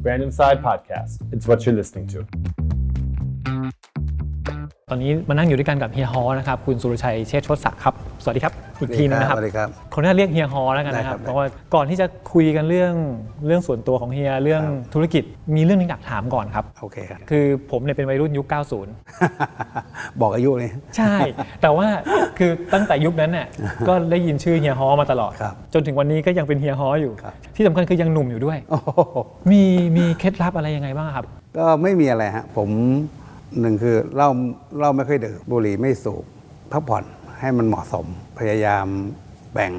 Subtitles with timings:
[0.00, 1.18] Random Side Podcast.
[1.32, 2.59] It's what you're listening to.
[4.92, 12.94] ตอนนี้มานั่งอยู่ด้วยกันกับเฮียฮอนะครับคุณสุรชัยเชษฐ์ชดศักดิ์ครับ สวัสดีครับอีกทีนึงนะครับสวัสดีครับคนนี้เรียกเฮียฮอแล้วกันนะคได้ครัรับบเพราะว่าก่อนที่จะคุยกันเรื่อง
[13.46, 15.22] เรื่องส่วนตัวของเฮียเรื่องครับธุรกิจ
[15.56, 21.14] มีเรื่องนึงอยากถามก่อนครับโอเคครับคือผมเนี่ยเป็นวัยรุ่นยุค 90 บอกอายุเลยใช่
[21.62, 21.86] แต่ว่า
[22.38, 23.46] คือตั้งแต่ยุคนั้นเนี่ย
[23.88, 29.18] ก็ได้ยินชื่อเฮียฮอมาตลอดครับจนถึงวันนี้ก็ยังเป็นเฮียฮออยู่ครับที่สำคัญคือยังหนุ่มอยู่ด้วยโอ้โห
[29.50, 29.62] มี
[29.96, 31.26] มีเคล็ดลับอะไรยังไงบ้างครับ
[31.58, 32.68] ก็ไม่มีอะไรฮะผม
[33.60, 34.30] หนึ่งคือเหล้า
[34.78, 36.24] เหล้าไม่ค่อยดื่มบุหรี่ไม่สูบ
[36.72, 37.04] พักผ่อน
[37.40, 38.06] ให้มันเหมาะสม
[38.38, 38.86] พยายาม
[39.54, 39.72] แบ่ง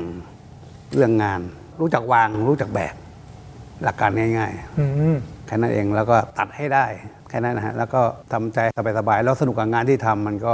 [0.93, 1.41] เรื่องงาน
[1.79, 2.95] รู้จักวางรู้จักแบก
[3.83, 6.85] หลักการง่ายอืมๆแค่นั้นเองแล้วก็ตัดให้ได้
[7.29, 8.01] แค่นั้นนะฮะแล้วก็
[8.33, 8.59] ทำใจ
[8.97, 10.53] สบายๆแล้วสนุกกับงานที่ทำมันก็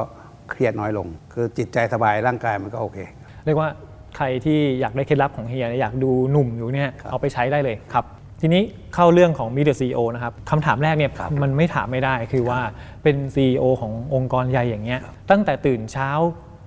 [0.50, 2.98] เครียดน้อยลง คือจิตใจสบายร่างกายมันก็โอเค
[3.46, 3.70] เรียกว่า
[4.18, 8.06] ใครที่อยากได้เคล็ดลับของเฮียเนี่ยอยากดูหนุ่มอยู่เนี่ยเอาไปใช้ได้เลยครับ
[8.42, 8.64] ทีนี้
[8.96, 12.60] เข้าเรื่องของ Meet the CEO นะครับคำถามแรกเนี่ยครับมันไม่ถามไม่ได้คือว่า
[13.04, 16.10] เป็น CEO ขององค์กรใหญ่อย่างเงี้ยตั้งแต่ตื่นเช้า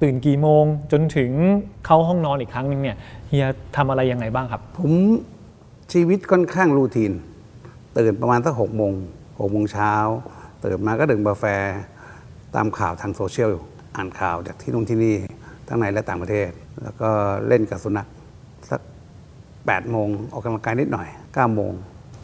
[0.02, 1.30] ตื่นกี่โมง จนถึง
[1.86, 2.96] เข้าห้องนอนอีกครั้งหนึงเนี่ย
[3.28, 3.46] เฮีย
[3.76, 4.92] ทำอะไรยังไงบ้างครับ ผม
[5.92, 7.12] ชีวิตค่อนข้างรูทีน
[7.98, 8.92] ตื่นประมาณสักหกโมง
[9.40, 9.92] หกโมงเช้า
[10.64, 11.44] ตื่นมาก็ดื่มกาแฟ
[12.54, 13.50] ตามข่าวทางโซเชียล
[13.96, 15.16] อ่านข่าวจากที่นู่นที่นี่
[15.68, 16.50] ทั้งในและต่างประเทศ
[16.82, 17.10] แล้วก็
[17.48, 18.08] เล่นกับสุนัข
[18.70, 18.80] สัก
[19.66, 21.72] แปดโมงออกกำลังกายนิดหน่อย เก้าโมง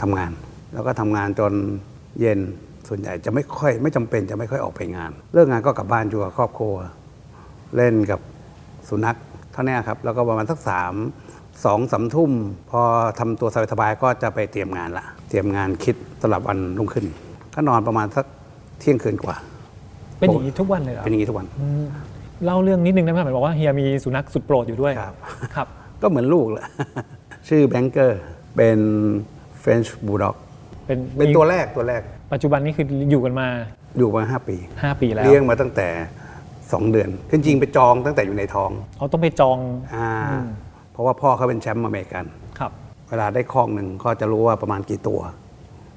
[0.03, 0.33] ทำงาน
[0.73, 1.53] แล้วก็ทำงานจน
[2.21, 2.41] เย็น
[2.89, 6.75] ส่วนใหญ่จะไม่ค่อยไม่จำเป็นจะไม่ค่อยออกไปงาน เลิกงานก็กลับบ้านอยู่กับครอบครัว
[7.77, 8.21] เล่นกับ
[8.89, 9.17] สุนัข
[9.53, 10.95] เท่านี้ครับ แล้วก็ประมาณสักสาม
[11.65, 12.31] สองสามทุ่ม
[12.71, 12.81] พอ
[13.19, 17.07] ทำตัวสบายๆก็จะไปเตรียมงานละเตรียมงานคิดสำหรับวันรุ่งขึ้น
[17.55, 18.25] ก็นอนประมาณสัก
[18.81, 19.37] เที่ยงคืนกว่า
[20.19, 21.47] เป็นอย่างนี้ทุกวันเลยเหรอเป็นอย่างนี้ทุกวัน
[22.45, 25.15] เล่าเรื่องนิดนึงได้ไหมครับเห็นบอกว่าเฮียมีสุนัขสุดโปรดอยู่ด้วยครับ
[25.57, 25.67] ครับ
[26.03, 26.67] ก็เหมือนลูกแหละ
[27.49, 28.21] ชื่อแบงเกอร์
[28.57, 28.79] เป็น
[29.62, 30.37] French Bulldog
[30.87, 33.49] เป็นเป็นตัวแรกตัวแรก ปัจจุบันนี้คืออยู่กันมา
[33.99, 35.89] อยู่มาห้าปี 5 ปีแล้วเลี้ยงมาตั้งแต่
[36.39, 39.59] 2 เดือนจริงๆไปจองตั้งแต่อยู่ในท้องเขาต้องไปจอง
[39.95, 40.11] อ่า
[40.93, 42.25] เพราะว่าพ่อเขาเป็นแชมป์อเมริกัน
[42.59, 42.72] ครับ
[43.11, 45.21] เวลาได้คอกหนึ่งก็จะรู้ว่าประมาณกี่ตัว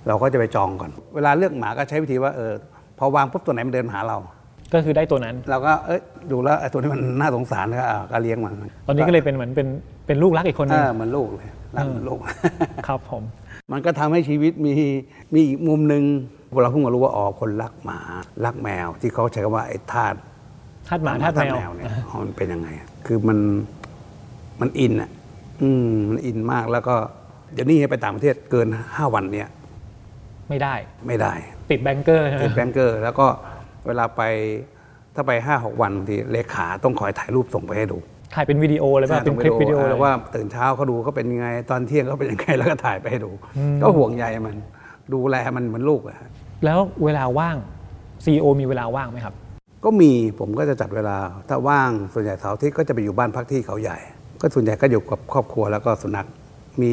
[0.08, 2.54] เราก็จะไปจองก่อน เวลาเลือกหมาก็ใช้วิธีว่าเออ
[3.00, 4.18] พอวางปุ๊บตัวไหนมันเดินมาหาเรา
[4.74, 8.54] ก็คือได้ตัวนั้น เราก็เอ้ยดูแล้วไอ้ตัวนี้มันน่าสงสารก็อ่าก็เลี้ยงมัน
[8.88, 9.68] ตอนนี้ก็เลยเป็นเหมือนเป็น
[10.08, 12.20] เป็นลูกรักอีกคนหนึเองอเหมือนลูกเลยรักเหมือนลูก
[12.88, 13.24] ครับผม
[13.72, 14.74] มันก็ทำให้ชีวิตมี
[15.34, 16.04] มีอีกมุมหนึ่ง
[16.62, 18.00] เราเพิ่งมารู้ว่าอ๋อคนรักหมา
[18.46, 20.18] รักแมว ที่เขาใช้คำว่าไอ้ธาตุ
[20.88, 22.70] ทาสหมาทาสแมวเนี่ยอ๋อมันเป็นยังไง
[23.06, 23.40] คือมัน
[24.62, 25.10] มันอินอะ
[25.62, 26.96] อืมมันอินมากแล้วก็
[27.54, 29.50] เดี๋ยวนี้ไปต่างประเทศเกินห้าวันเนี่ย
[30.50, 30.74] ไม่ได้
[31.08, 31.34] ไม่ได้
[31.72, 33.28] ติดแบงเกอร์ใช่ไหมติดแบงเกอร์ แล้วก็
[33.88, 34.22] เวลาไป
[35.16, 37.98] ถ้าไปห้าหกวันบางทีเลขาต้องคอยถ่ายรูปส่งไปให้ดู
[38.36, 43.32] ถ่ายเป็นวิดีโอเลยป่ะเป็นคลิปวิดีโอเลยว่าตื่นเช้าเขาดูเขาเป็นยังไงตอนเที่ยงเขาเป็นยังไงแล้วก็ถ่ายไปให้ดู
[43.82, 44.56] ก็ห่วงใยมัน
[45.14, 46.30] ดูแลมันเหมือนลูกอะฮะ
[46.66, 47.58] แล้วเวลาว่าง
[48.24, 49.36] CEO มีเวลาว่างไหมครับ
[49.84, 51.18] ก็มีผมก็จะจัดเวลา
[51.50, 53.98] ถ้าว่างส่วนใหญ่เสาร์อาที่ก็จะไปอยู่บ้านพักที่เขาใหญ่
[54.42, 56.28] ก็ส่วนใหญ่ก็อยู่กับครอบครัวแล้วก็สุนัข
[56.82, 56.92] มี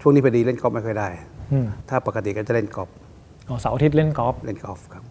[0.00, 1.08] ช่วงนี้พอดีเล่นกอล์ฟไม่ค่อยได้
[1.52, 2.88] อืมถ้าปกติก็จะเล่นกอล์ฟ
[3.48, 5.04] อ๋อเสาร์อาทิตย์เล่นกอล์ฟเล่นกอล์ฟครับ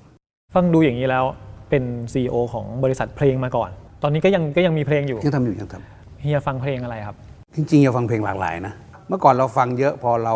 [0.53, 1.25] ฟังดูอย่างนี้แล้ว
[1.69, 3.69] เป็น CEO ของบริษัทเพลงมาก่อน
[4.03, 7.15] ตอนนี้ก็ยังก็ยังมีเพลงอยู่ยังทำอยู่ยังทำเฮียฟังเพลงอะไรครับ
[7.55, 8.73] จริงๆเราฟังเพลงหลากหลายนะ
[9.07, 10.35] เมื่อก่อนเราฟังเยอะพอเรา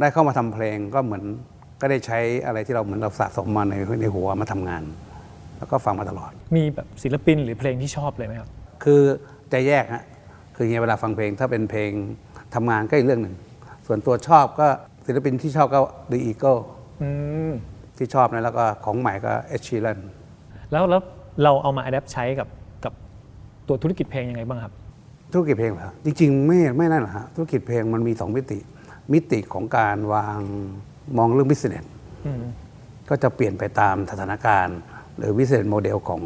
[0.00, 1.24] ได้เข้ามาทำเพลงก็เหมือน
[1.80, 4.82] ก็ได้ใช้อะไรที่เราเหมือนเราสะสมมาในในหัวมาทำงาน
[5.58, 8.48] แล้วก็ฟังมาตลอด มีแบบศิลปินหรือเพลงที่ชอบเลยไหมครับ
[8.84, 9.02] คือ
[9.52, 10.04] จะแยกฮะ
[10.56, 11.90] คือเวลาฟังเพลงถ้าเป็นเพลง
[12.54, 13.34] ทำงานก็อีกเรื่องหนึ่ง
[13.86, 14.66] ส่วนตัวชอบก็
[15.06, 15.78] ศิลปินที่ชอบก็
[16.12, 16.60] The Eagle
[17.02, 17.08] อื
[17.50, 17.52] ม
[17.96, 19.98] ที่ชอบนะแล้วก็ของใหม่ก็ Ed Sheeran
[20.72, 21.00] แล้วแล้ว
[21.42, 22.48] เราเอามาอัดแอปใช้กับกับ
[23.68, 24.72] ตัวธุรกิจเพลงยังไงบ้างครับ
[25.32, 28.58] ธุรกิจเพลงเหรอจริงๆ ไม่ไม่นั่นหรอกฮะธุรกิจเพลงมันมีสองมิติ
[29.12, 30.38] มิติของการวาง
[31.16, 31.86] มองเรื่อง business
[32.26, 32.42] อืม
[33.08, 34.78] ก็จะเปลี่ยนไปตามสถานการณ์
[35.18, 36.22] หรือวิเศษโมเดลของ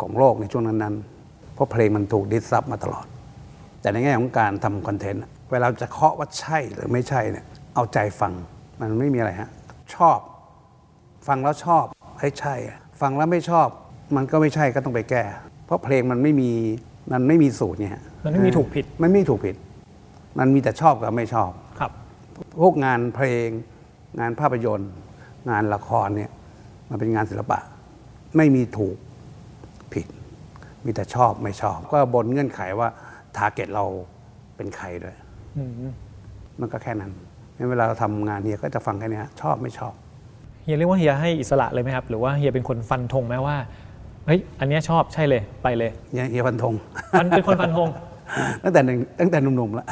[0.00, 3.06] ของโลกในช่วงนั้นๆ เพราะเพลงมันถูกดิสซับมาตลอด
[3.80, 8.32] แต่ในแง่ของการทำคอนเทนต์อะเวลาจะเคาะว่าใช่หรือไม่ใช่เนี่ยเอาใจฟัง
[8.80, 9.50] มันไม่มีอะไรฮะ
[9.94, 10.18] ชอบ
[11.28, 11.84] ฟังแล้วชอบ
[12.20, 13.68] ให้ยใช่อะฟังแล้วไม่ชอบ
[14.16, 16.50] มันก็ไม่ใช่ก็ต้องไปแก้เพ ราะเพลงมันไม่มี
[17.12, 19.56] มันไม่มีสูตรเนี่ยฮะมันไม่มีถูกผิดมันไม่มีถูกผิด
[20.38, 21.92] มันมีแต่ชอบกับไม่ชอบครับ
[22.60, 23.48] พวกงานเพลง
[24.20, 24.92] งานภาพยนตร์
[25.50, 26.30] งานละครเนี่ย
[26.90, 27.58] มันเป็นงานศิลปะ
[28.36, 28.96] ไม่มีถูก
[29.92, 30.06] ผิด
[30.84, 32.88] มีแต่ชอบไม่ชอบ ก็บนเงื่อนไขว่า
[33.36, 33.84] target เรา
[34.56, 35.16] เป็นใครด้วย
[35.58, 35.70] อืม
[36.60, 37.12] มันก็แค่นั้น
[37.56, 39.94] งั้นเวลาเราทำงานเนี่ยก็จะฟังแค่เนี้ยชอบไม่ชอบ
[40.64, 43.56] เฮียเรียกว่าเฮียให้อิสระเลยไหมครับ หรือว่าเฮียเป็นคนฟันธงไหมว่า
[44.26, 46.74] เฮ้ยอันเนี้ยชอบใช่เลยไปเลยเฮียเฮียฟันธง
[47.20, 47.88] มันเป็นคนฟันธง
[48.64, 49.86] ตั้งแต่หนึ่งตั้งแต่หนุ่มๆแล้ว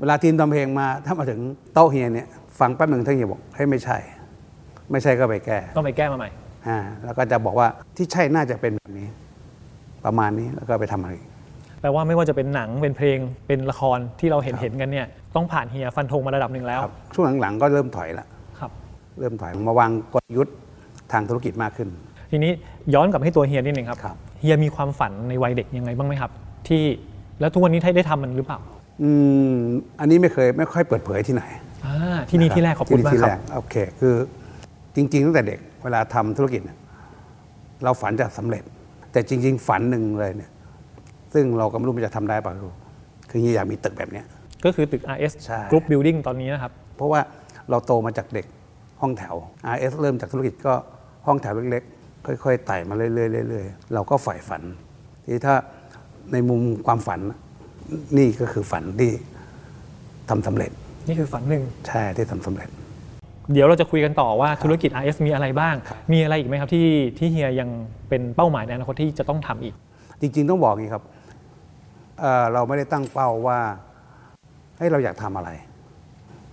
[0.00, 1.40] เวลาทีมทำเพลงมาถ้ามาถึง
[1.74, 2.26] โต๊ะเฮียเนี่ย
[2.60, 3.96] ฟังแป๊บหนึ่งท่านเฮียบอกให้ยไม่ใช่
[4.90, 6.30] ไม่ใช่ก็ไปแก้ต้องไปแก้มาใหม่
[6.66, 9.08] อ่าแล้วก็จะบอกว่าที่ใช่น่าจะเป็นแบบนี้
[10.04, 11.28] ประมาณนี้แล้วก็ไปทำอะไรอีก
[11.80, 15.06] แปลว่าไม่ว่าจะเป็นหนังเป็นเพลงเป็นละครที่เราเห็นเห็นกันเนี่ย
[15.36, 18.26] ต้องผ่านเฮียฟันธงมาระดับหนึ่งแล้วครับช่วงหลังๆก็เริ่มถอยละ
[18.60, 18.70] ครับ
[19.18, 20.54] เริ่มถอยมาวางกลยุทธ์
[21.12, 21.88] ทางธุรกิจมากขึ้น
[22.34, 22.52] ทีนี้
[22.94, 26.30] ย้อนกลับให้ตัวเฮียนิดหนึ่งครับครับเฮียมีความฝันในวัยเด็กยังไงบ้างไหมครับ
[26.68, 26.82] ที่
[27.40, 28.58] แล้วทุกวันนี้ได้ทำมันหรือเปล่า
[29.02, 29.10] อื
[29.50, 29.54] ม
[30.00, 31.42] อันนี้ไม่เคยไม่ค่อยเปิดเผยที่ไหน
[31.86, 34.14] อ่าที่นี่ที่แรกขอบคุณมากที่คแรรับกโอเคคือ
[34.96, 36.78] จริง ๆ ตั้งแต่เด็กเวลาทำธุรกิจเนี่ย
[37.84, 38.62] เราฝันจะสำเร็จ
[39.12, 40.50] แต่จริง ๆ ฝันหนึ่งเลยเนี่ย
[41.34, 42.72] ซึ่งเราก็ไม่รู้มันจะทำได้เปล่ารู้
[43.30, 44.26] คือเฮียอยากมีตึกแบบเนี้ย
[44.64, 47.20] ก็คือตึก RS ใช่ Group Building ตอนนี้นะครับ เพราะว่า
[47.70, 48.46] เราโตมาจากเด็ก
[49.00, 49.34] ห้องแถว
[49.74, 50.74] RS เริ่มจากธุรกิจก็
[51.26, 53.10] ห้องแถวเล็กๆ ค่อยๆไต่มาเรื่อ
[53.44, 54.62] ยๆเรื่อยๆเราก็ใฝ่ฝัน
[55.22, 55.54] ทีนี้ถ้า
[56.32, 57.20] ในมุมความฝัน
[58.18, 59.10] นี่ก็คือฝันที่
[60.30, 60.70] ทำสำเร็จ
[61.08, 62.68] นี่คือฝันหนึ่งใช่ที่ทำสำเร็จ
[63.52, 65.74] เดี๋ยวเราจะคุยกันต่อว่าธุรกิจ RS มีอะไรบ้าง
[66.12, 66.88] มีอะไรอีกไหมครับที่
[67.18, 67.68] ที่เฮียยัง
[68.08, 69.74] เป็นเป้าหมายในอนาคตที่จะต้องทำอีก
[70.20, 71.04] จริง ๆ ต้องบอกอย่างนี้ครับ
[72.20, 73.58] เอ่อเราไม่ได้ตั้งเป้าว่า
[74.78, 75.50] ให้ยเราอยากทำอะไร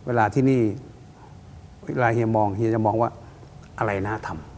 [0.07, 0.61] เวลาที่นี่
[1.85, 3.09] เวลาเฮียมองเฮียจะมองว่า
[3.79, 4.50] อะไรน่าทำอืม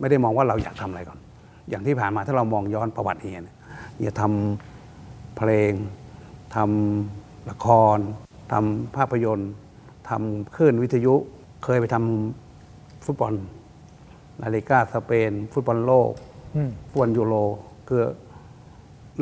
[0.00, 1.18] ไม่ได้มองว่าเราอยากทำอะไรก่อน
[1.68, 3.56] อย่างที่ผ่านมาถ้าเรามองย้อนประวัติเฮียเนี่ย
[3.96, 5.72] เฮียทำเพลง
[6.56, 7.98] ทำละคร
[8.52, 9.52] ทำภาพยนตร์
[10.08, 11.14] ทำคลื่นวิทยุ
[11.64, 13.34] เคยไปทำฟุตบอล
[14.42, 16.10] ลาลิก้าสเปน ฟุตบอลโลก
[16.56, 17.34] อืมฟุตบอลยูโร
[17.88, 18.02] คือ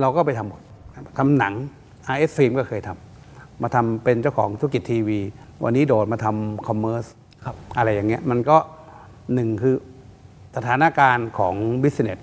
[0.00, 0.60] เราก็ไปทำหมด
[1.18, 1.54] ทำหนัง
[2.14, 5.20] RS Film ก็เคยทำมาทำเป็นเจ้าของธุรกิจทีวี
[5.64, 7.06] วันนี้โดดมาทำ commerce
[7.44, 8.56] ครับอะไรอย่างเงี้ย มันก็
[9.34, 9.74] หนึ่งคือ
[10.56, 12.18] สถานการณ์ของ business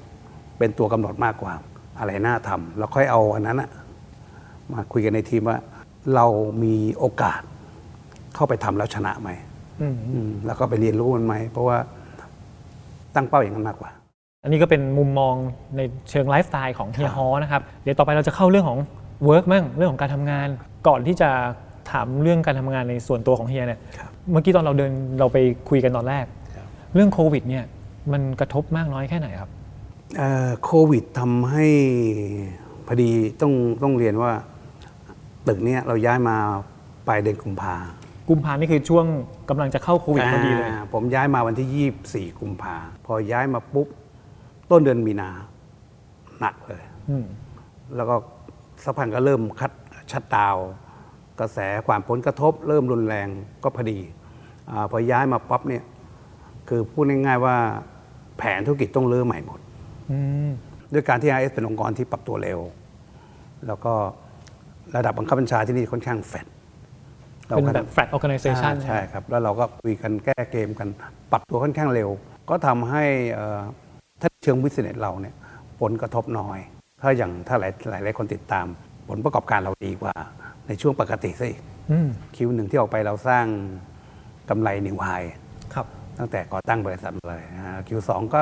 [0.58, 1.54] เป็นตัวกำหนดมากกว่า
[2.00, 3.70] อะไรน่าทำแล้วค่อยเอาอันนั้นอะ
[4.72, 5.58] มาคุยกันในทีมว่า
[6.16, 6.26] เรา
[6.64, 7.42] มีโอกาส
[8.36, 9.30] เข้าไปทำแล้วชนะไหม
[9.82, 11.78] อืมอืมแล้วก็ไปเรียนรู้มันไหม เพราะว่า
[13.16, 13.90] ตั้งเป้าอย่างนั้นมากกว่า
[14.44, 15.36] อันนี้ก็เป็นมุมมอง
[15.78, 18.80] ในเชิงไลฟ์สไตล์ของเฮียฮ้อนะครับ เดี๋ยวต่อไปเราจะเข้าเรื่องของ
[19.26, 20.48] work มั่งเรื่องของการทำงาน
[20.88, 21.30] ก่อนที่จะ
[21.92, 25.38] ถามเรื่องการทำงานในส่วนตัวของเฮียเนี่ยครับเมื่อกี้ตอนเราเดินเราไป
[25.70, 27.64] คุยกันตอนแรกครับเรื่องโควิดเนี่ย
[28.14, 29.50] มันกระทบมากน้อยแค่ไหนครับ
[30.18, 31.66] เอ่อโควิดทำให้
[32.88, 33.10] พอดี
[33.42, 33.54] ต้อง
[33.84, 34.32] ต้องเรียนว่า
[35.48, 36.36] ตึกเนี้ยเราย้ายมา
[37.08, 37.76] ปลายเดือนกุมภา
[38.30, 39.06] กุมภานี่คือช่วง
[39.50, 42.76] กำลังจะเข้าโควิดพอดีเลยอ่าผมย้ายมาวันที่ 24 กุมภา
[43.06, 43.88] พอย้ายมาปุ๊บ
[44.72, 45.30] ต้นเดือนมีนา
[46.40, 47.26] หนักเลยอืม
[47.96, 48.16] แล้วก็
[48.84, 49.72] สักพันก็เริ่มคัด
[50.12, 50.68] ชัดดาวน์
[51.40, 53.28] กระแสความผลกระทบ เริ่มรุนแรง
[53.64, 54.00] ก็พอดี
[54.72, 55.84] อาพอย้ายมาปั๊บเนี่ย
[56.70, 57.58] คือพูดง่ายๆว่า
[58.40, 59.60] แผนธุรกิจต้องเริ่มใหม่หมด
[60.12, 60.50] อืม
[60.94, 62.60] ด้วยการที่ IS เป็นองค์กรที่ปรับตัวเร็ว
[63.68, 63.94] แล้วก็
[64.96, 66.48] ระดับบังคับบัญชาที่นี่ค่อนข้างแฟด
[67.48, 70.90] เป็นแบบ flat organization ใช่ครับ แล้วเราก็คุยกันแก้เกมกัน
[71.32, 72.10] ปรับตัวค่อนข้างเร็ว
[72.50, 73.04] ก็ทำให้
[73.34, 73.62] เอ่อ
[74.22, 75.36] ถ้าเชิง business เราเนี่ย
[75.82, 76.60] ผลกระทบน้อย
[77.02, 78.66] ถ้าอย่างถ้าหลายหลายหลายคนติดตาม
[79.10, 80.14] ผลประกอบการเราดีกว่า
[80.68, 83.46] ในช่วงปกติซะอีกอืม Q หนึ่งที่ออกไปเราสร้าง
[84.50, 85.42] กำไร new high ครับ
[86.20, 88.42] ตั้งแต่ก่อตั้งบริษัทเลยนะฮะ Q2 ก็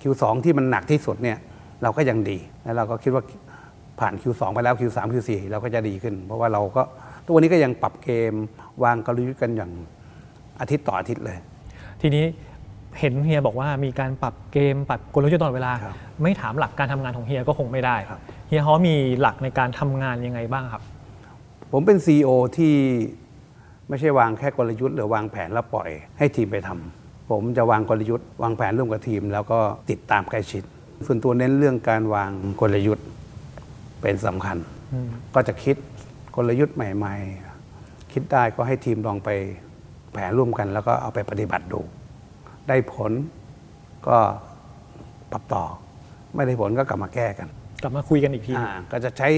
[0.00, 1.38] Q2 ที่มันหนักที่สุดเนี่ย
[1.82, 3.22] เราก็ยังดี แล้วเราก็คิดว่า
[4.00, 6.82] ผ่าน Q2 ไปแล้ว Q3 Q4 เราก็จะดีขึ้น เพราะว่าเราก็
[7.24, 8.32] ทุกวันนี้ก็ยังปรับเกม
[8.84, 9.72] วางกลยุทธ์กันอย่าง
[10.60, 11.38] อาทิตย์ต่ออาทิตย์เลย
[12.00, 12.24] ทีนี้
[13.00, 20.82] เห็นเฮียบอกว่ามีการปรับเกมปรับกลยุทธ์ตลอดเวลา ครับไม่ถามหลักการทำงานของเฮียก็คงไม่ได้ครับ เฮียฮอมีหลักในการทำงานยังไงบ้างครับ
[21.72, 22.74] ผมเป็น CEO ที่
[23.88, 29.58] ไม่ใช่วางแค่กลยุทธ์หรือวางแผนแล้วปล่อยให้ทีมไปทำ ผมจะวางกลยุทธ์วางแผนร่วมกับทีม แล้วก็
[29.90, 30.62] ติดตามใกล้ชิด
[31.06, 33.06] ส่วนตัวเน้นเรื่องการวางกลยุทธ์
[34.02, 34.56] เป็นสำคัญ
[35.34, 35.76] ก็จะคิด
[36.36, 37.14] กลยุทธ์ใหม่
[37.64, 39.30] ๆ คิดได้ก็ให้ทีมลองไป
[40.12, 41.80] แผนร่วมกัน แล้วก็เอาไปปฏิบัติดู
[42.68, 43.12] ได้ผล
[44.08, 44.18] ก็
[45.30, 45.64] ปรับต่อ
[46.34, 47.48] ไม่ได้ผลก็กลับมาแก้กัน
[47.82, 49.28] กลับมาคุยกันอีกทีอ่าก็จะใช้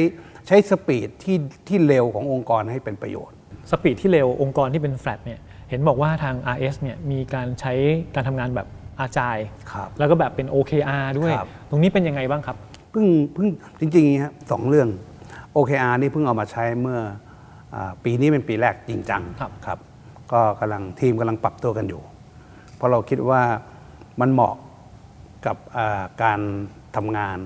[0.47, 1.37] ใช้สปีดที่
[1.69, 3.37] ที่เร็วขององค์กรให้เป็นประโยชน์
[3.71, 7.73] สปีดที่เร็วองค์กรที่เป็นแฟลตเนี่ย เห็นบอกว่าทาง RS เนี่ยมีการใช้
[8.15, 8.67] การทำงานแบบ
[9.01, 9.39] อาจาย
[9.73, 12.57] ครับแล้วก็แบบเป็น OKR ด้วยครับตรงนี้เป็นยังไงบ้างครับ
[12.91, 13.49] เพิ่งเพิ่ง
[13.81, 14.89] จริงๆอย่างนี้ครับสองเรื่อง
[15.57, 17.01] OKR นี่เพิ่งเอามาใช้เมื่อ
[17.75, 19.79] อาปีนี้เป็นปีแรกจริงจังครับครับ
[20.33, 22.03] ก็กำลังทีมกำลังปรับตัวกันอยู่
[22.77, 23.43] เพราะเราคิดว่า
[24.21, 24.55] มันเหมาะ
[25.47, 26.41] กับอ่าการ
[26.97, 27.39] ทำงาน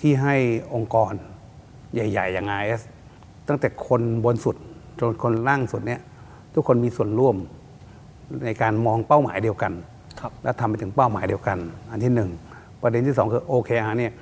[0.00, 0.36] ที่ให้
[0.74, 1.12] องค์กร
[1.94, 2.80] ใหญ่ ๆ อย่าง IS
[3.48, 4.56] ตั้งแต่คนบนสุด
[5.00, 6.00] จนคนล่างสุดเนี่ย
[6.54, 7.36] ทุกคนมีส่วนร่วม
[8.44, 9.72] ในการมองเป้าหมายเดียวกัน
[10.20, 11.58] ครับและทำไปถึงเป้าหมายเดียวกัน
[11.90, 12.30] อันที่หนึ่ง
[12.82, 14.12] ประเด็นที่สองคือ OKR เนี่ย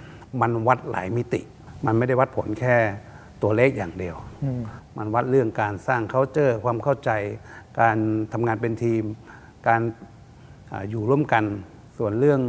[0.41, 1.41] มันวัดหลายมิติ
[1.87, 2.77] มันไม่ได้วัดผลแค่
[3.43, 4.61] ตัวเลขอย่างเดียวอืม
[4.97, 7.11] มันวัดเรื่องการสร้าง c u เจอร์ความเข้าใจ
[7.81, 7.97] การ
[8.33, 9.03] ทำงานเป็นทีม
[9.69, 9.81] การ
[10.73, 11.45] อาอยู่ร่วมกัน
[11.99, 12.41] ส่วนเรื่อง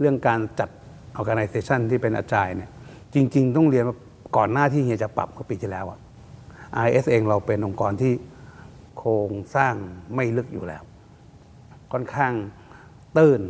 [0.00, 0.70] เรื่องการจัด
[1.18, 2.70] organization ที่เป็นอาจารย์เนี่ย
[3.14, 3.96] จริง ๆ ต้องเรียนว่า
[4.36, 5.98] ก่อนหน้าที่เฮียจะปรับเมื่อปีที่แล้วอะ
[6.86, 8.12] IS เองเราเป็นองค์กรที่
[8.98, 9.74] โครงสร้าง
[10.14, 10.82] ไม่ลึกอยู่แล้ว
[11.92, 12.32] ค่อนข้าง
[13.16, 13.40] ตื้น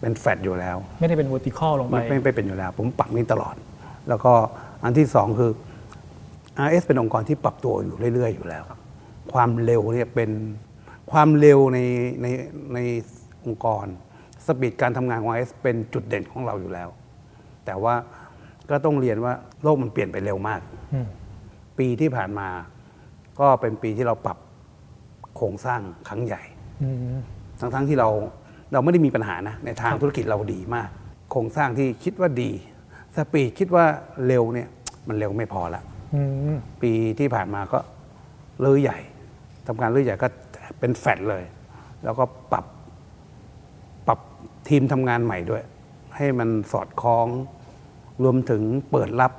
[0.00, 3.54] เป็นแฟดอยู่แล้ว ไม่ได้เป็น vertical ลงไปไม่ไม่ไม่เป็นอยู่แล้ว ผมปรับนี้ตลอด
[4.08, 4.32] แล้วก็
[4.84, 5.50] อันที่สองคือ
[6.66, 8.64] RS เป็นองค์กรที่ปรับตัวอยู่เรื่อย ๆ อยู่แล้ว
[9.32, 10.30] ความเร็วเนี่ยเป็น
[11.12, 11.78] ความเร็วใน
[12.22, 12.26] ใน
[12.74, 12.78] ใน
[13.46, 13.86] องค์กร
[14.46, 16.88] speed การทำงานของ RS เป็นจุดเด่นของเราอยู่แล้ว
[17.64, 17.94] แต่ว่า
[18.70, 20.60] ก็ต้องเรียนว่าโลกมันเปลี่ยนไปเร็วมาก
[20.94, 21.06] อืม
[21.78, 22.48] ปีที่ผ่านมา
[23.40, 24.38] ก็เป็นปีที่เราปรับ
[25.36, 26.42] โครงสร้างครั้งใหญ่
[26.82, 27.18] อืม
[27.60, 28.08] ทั้งๆที่เรา
[28.72, 30.88] เราไม่ได้มีปัญหานะ ในทางธุรกิจเราดีมาก
[31.30, 32.50] โครงสร้างที่คิดว่าดี
[33.16, 33.84] speed คิดว่า
[34.26, 34.68] เร็วเนี่ย
[35.08, 35.82] มันเร็วไม่พอละ
[36.14, 36.22] อื
[36.54, 37.78] มปีที่ผ่านมาก็
[38.60, 38.98] เลื่อยใหญ่
[39.66, 40.28] ทำการเลื่อยใหญ่ก็
[40.78, 41.44] เป็นแฟดเลย
[42.04, 42.64] แล้วก็ปรับ
[44.06, 44.18] ปรับ
[44.68, 45.62] ทีมทำงานใหม่ด้วย
[46.16, 47.26] ให้มันสอดคล้อง
[48.22, 49.32] รวมถึงเปิดรับ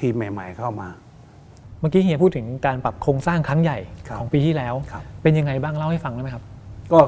[0.00, 6.44] ทีมใหม่ ๆ เข้ามาเมื่อกี้เฮียพูดถึงการปรับโครงสร้างครั้งใหญ่ครับของปีที่แล้วครับเป็นยังไงบ้างเล่าให้ฟังได้ไหมครับ
[6.92, 7.00] ก็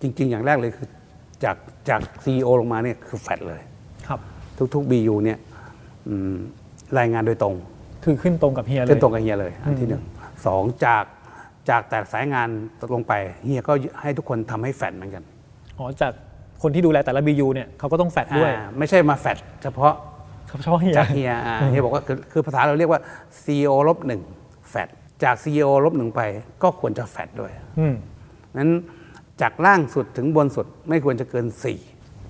[0.00, 0.88] จริง ๆ อย่างแรกเลยคือ
[1.44, 1.56] จาก
[1.88, 3.60] จากซีอลงมาเนี่ยคือแฟดเลย
[4.06, 4.20] ครับ
[4.74, 5.38] ทุกๆ BU เนี่ย
[6.08, 6.34] อืม
[6.98, 7.54] รายงานโดยตรง
[8.04, 10.02] คือขึ้นตรงกับเฮียเลยขึ้นตรงกับเฮียเลยอันที่หนึ่ง
[10.46, 11.04] สองจาก
[11.70, 12.48] จากแต่สายงาน
[12.94, 13.12] ลงไป
[13.44, 15.22] เฮียก็ให้ทุกคนทำให้แฟดเหมือนกัน
[15.78, 16.12] อ๋อจาก
[16.62, 19.94] คนที่ดูแลแต่ละ BU เนี่ยเขาก็ต้องแฟดด้วยอ่าไม่ใช่มาแฟดเฉพาะ
[20.62, 23.00] เฉพาะเฮียจากเฮียอ่าเฮียบอกว่าคือคือภาษาเราเรียกว่า
[23.44, 24.20] CEO ลบหนึ่ง
[24.70, 24.88] แฟด
[25.24, 26.20] จาก CEO ลบหนึ่งไป
[26.62, 27.94] ก็ควรจะแฟดด้วยอืม
[28.58, 28.70] นั้น
[29.42, 31.78] จากล่างสุดถึงบนสุดไม่ควรจะเกินสี่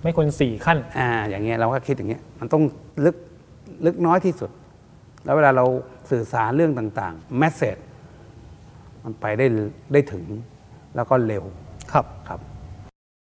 [0.03, 2.63] ไม่ควรสี่ขั้น อ่า อย่างเงี้ยเราก็คิดอย่างเงี้ยมันต้อง
[3.05, 3.17] ลึก
[3.87, 4.51] ลึกน้อยที่สุด
[5.25, 5.65] แล้วเวลาเรา
[6.11, 7.77] สื่อสารเรื่องต่างๆ message
[9.05, 9.47] มันไปได้
[9.93, 10.25] ได้ถึง
[10.97, 11.45] แล้วก็เร็ว
[11.93, 12.41] ครับครับ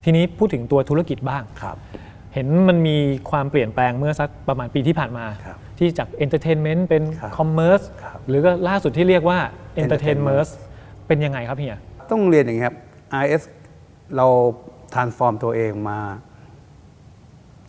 [0.05, 1.77] ทีนี้พูดถึงตัวธุรกิจบ้างครับ
[2.33, 2.97] เห็นมันมี
[3.29, 9.39] ความเปลี่ยนแปลงเมื่อสักประมาณปีที่ผ่านมาครับที่จาก entertainment เป็นครับ commerce ครับหรือก็ล่าสุดที่เรียกว่า
[9.75, 11.79] Entertainmerce Entertainmerce เป็นยังไงครับเฮีย
[12.11, 12.75] ต้องเรียนอย่างนี้ครับ
[13.23, 13.43] RS
[14.17, 14.27] เรา
[14.93, 15.99] transform ตัวเองมา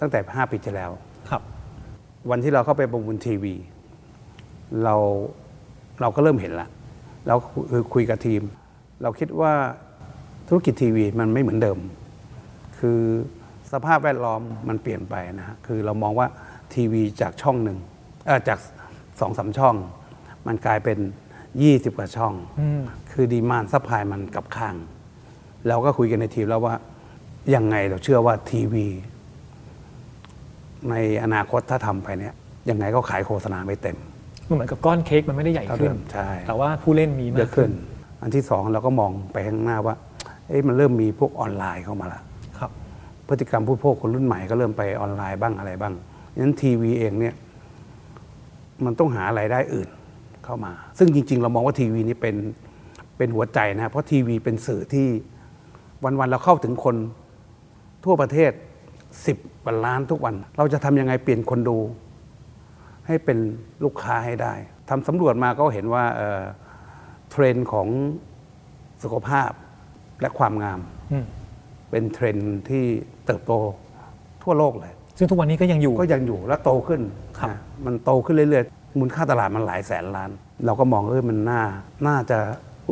[0.00, 0.90] ตั้งแต่ 5 ปีที่แล้ว
[1.30, 1.42] ครับ
[2.30, 3.54] วันที่เราเข้าไปประมูลทีวี
[4.84, 4.94] เรา
[6.00, 6.68] เราก็เริ่มเห็นละ
[7.28, 7.36] เรา
[7.70, 8.42] คือคุยกับทีม
[9.02, 9.52] เราคิดว่า
[10.48, 11.78] ธุรกิจทีวีมันไม่เหมือนเดิม
[12.78, 13.00] คือ
[13.72, 16.26] สภาพแวดล้อมมันเปลี่ยนไปนะฮะคือเรามองว่า
[16.74, 17.78] ทีวีจากช่องหนึ่ง
[18.26, 18.58] เออจาก
[19.20, 19.74] สองสามช่อง
[20.46, 20.98] มันกลายเป็น
[21.48, 22.32] 20 กว่าช่อง
[23.12, 24.74] คือ demand supply มันกลับข้าง
[25.68, 26.74] เราก็คุยกันในทีมแล้วว่า
[27.54, 28.86] ยังไงเราเชื่อว่าทีวี
[30.90, 32.34] ในอนาคตถ้าทำไปเนี่ย
[32.70, 33.96] ยังไงก็ขายโฆษณาไม่เต็ม
[34.48, 37.72] มันเหมือนกับก้อนเค้กมันไม่ได้ใหญ่เท่าขึ้เดินมใช่แต่ว่าผู้เล่นมีเยมาอะกขึ้ขึ้นน
[38.22, 39.94] อันที่สองเราก็มองไปข้างหน้าว่า
[40.48, 42.31] เอ๊ะมันเริ่มมีพวกออนไลน์เข้ามาละครับ
[43.32, 45.94] พฤติกรรมผู้พกคนรุ่นใหม่ก็เริ่มไปออนไลน์บ้างอะไรบ้าง
[46.38, 47.34] นั้นทีวีเองเนี่ย
[48.84, 49.88] มันต้องหารายได้อื่น
[50.44, 52.36] เข้ามา ซึ่งจริง ๆ เรามองว่าทีวีนี่เป็น
[53.16, 55.06] เป็นหัวใจนะเพราะทีวีเป็นสื่อที่
[56.04, 56.96] วันๆเราเข้าถึงคน
[58.04, 58.52] ทั่วประเทศ
[59.26, 61.78] สิบกว่าล้านทุกวัน เราจะทำยังไงเปลี่ยนคนดู
[63.06, 63.38] ให้เป็น
[63.84, 64.54] ลูกค้าให้ได้
[64.88, 67.88] ทำสำรวจมาก็เห็นว่าเเทรนด์ของ
[69.02, 69.50] สุขภาพ
[70.20, 70.80] และความงาม
[71.92, 72.84] เป็นเทรนด์ที่
[73.26, 73.52] เติบโต
[74.42, 77.00] ทั่วโลกเลย ซึ่งทุกวันนี้ก็ยังอยู่ก็ยังอยู่และโตขึ้น
[77.38, 80.30] ครับนะมันโตขึ้นเรื่อยๆ มูลค่าตลาดมันหลายแสนล้าน
[80.66, 81.62] เราก็มองเออมันน่า
[82.06, 82.38] น่าจะ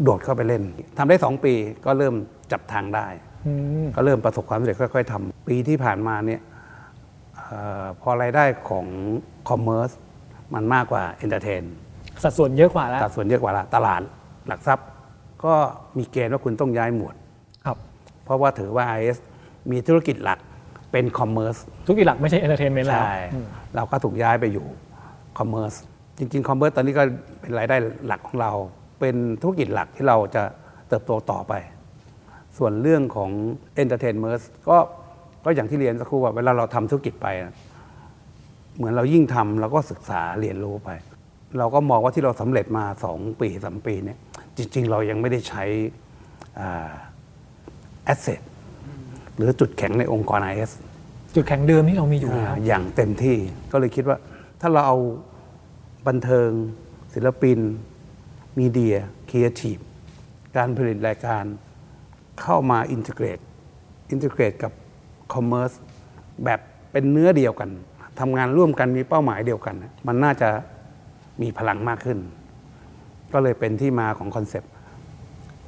[0.03, 0.63] โดดเข้าไปเล่น
[0.99, 1.55] ทำได้ 2 ปี
[1.85, 2.15] ก็เริ่ม
[2.53, 3.07] จับทางได้
[3.47, 3.53] อื
[3.85, 6.41] มก็เริ่มประสบความสำเร็จค่อยๆทำปีที่ผ่านมาเนี่ย
[7.37, 7.43] เอ
[7.83, 8.87] อพอรายได้ของ
[9.49, 9.91] commerce
[10.55, 11.63] มันมากกว่า entertain
[12.23, 14.03] สัดส่วนเยอะกว่าแล้วสัดส่วนเยอะกว่าละตลาด
[14.49, 14.87] หลักทรัพย์
[15.45, 15.55] ก็
[15.99, 17.20] มีเกณฑ์ว่าคุณต้องย้ายหมวดครับเพ
[18.31, 19.19] ราะว่าถือว่า RS
[19.71, 20.39] มีธุรกิจหลัก
[20.93, 21.57] เป็น commerce
[21.87, 23.17] ธุรกิจหลักไม่ใช่ entertainment แล้วใช่
[23.77, 24.67] เราก็ถูกย้ายไปอยู่
[25.39, 25.75] commerce
[26.19, 27.03] จริงๆ commerce ตอนนี้ก็
[27.41, 28.53] เป็นรายได้หลักของเรา
[29.01, 30.43] เป็นธุรกิจหลักที่เราจะ
[30.89, 31.53] เติบโตต่อไป
[32.59, 33.31] ส่วนเรื่องของ
[33.75, 34.77] entertainmerce ก็
[35.45, 37.55] ก็อย่างที่เรียนสักครู่ว่าเวลาเราทำธุรกิจไปนะ
[38.77, 40.91] เหมือนเรายิ่งทำเราก็ศึกษาเรียนรู้ไป
[41.59, 44.19] เราก็มองว่าที่เราสำเร็จมาสองปีสามปีเนี่ย
[44.57, 45.65] จริง ๆ เรายังไม่ได้ใช้
[48.05, 48.41] asset
[49.37, 50.73] หรือจุดแข็งในองค์กร RS
[51.35, 53.37] จุดแข็งเดิมที่เรามีอยู่แล้วอ่าอย่างเต็มที่
[53.73, 54.17] ก็เลยคิดว่า
[54.61, 54.99] ถ้าเราเอา
[56.07, 56.51] บันเทิง
[57.15, 57.59] ศิลปิน
[58.59, 59.79] media creative
[60.57, 61.45] การผลิตรายการ
[62.41, 63.39] เข้ามา integrate
[64.11, 64.73] integrate กับ
[65.35, 65.73] commerce
[66.45, 66.61] แบบ
[66.93, 67.71] เป็นเนื้อเดียวกัน
[68.21, 69.77] ทำงานร่วมกันมีเป้าหมายเดียวกัน
[70.07, 70.49] มันน่าจะ
[71.43, 72.19] มีพลังมากขึ้น
[73.33, 74.73] ก็เลยเป็นที่มาของคอนเซปต์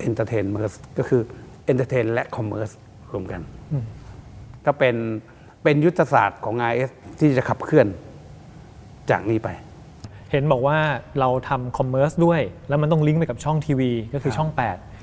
[0.09, 1.23] entertain merge ก็คือ
[1.71, 2.75] entertain และ commerce
[3.13, 3.41] รวมกัน
[4.67, 4.97] ก็เป็น
[5.63, 7.87] เป็นยุทธศาสตร์ของ RS ที่จะขับเคลื่อน
[9.11, 9.49] จากนี้ไป
[10.31, 10.79] เห็นบอกว่า
[11.21, 14.61] เราทำ commerce ด้วย แล้วมันต้องลิงก์ไปกับช่องทีวีก็คือช่องค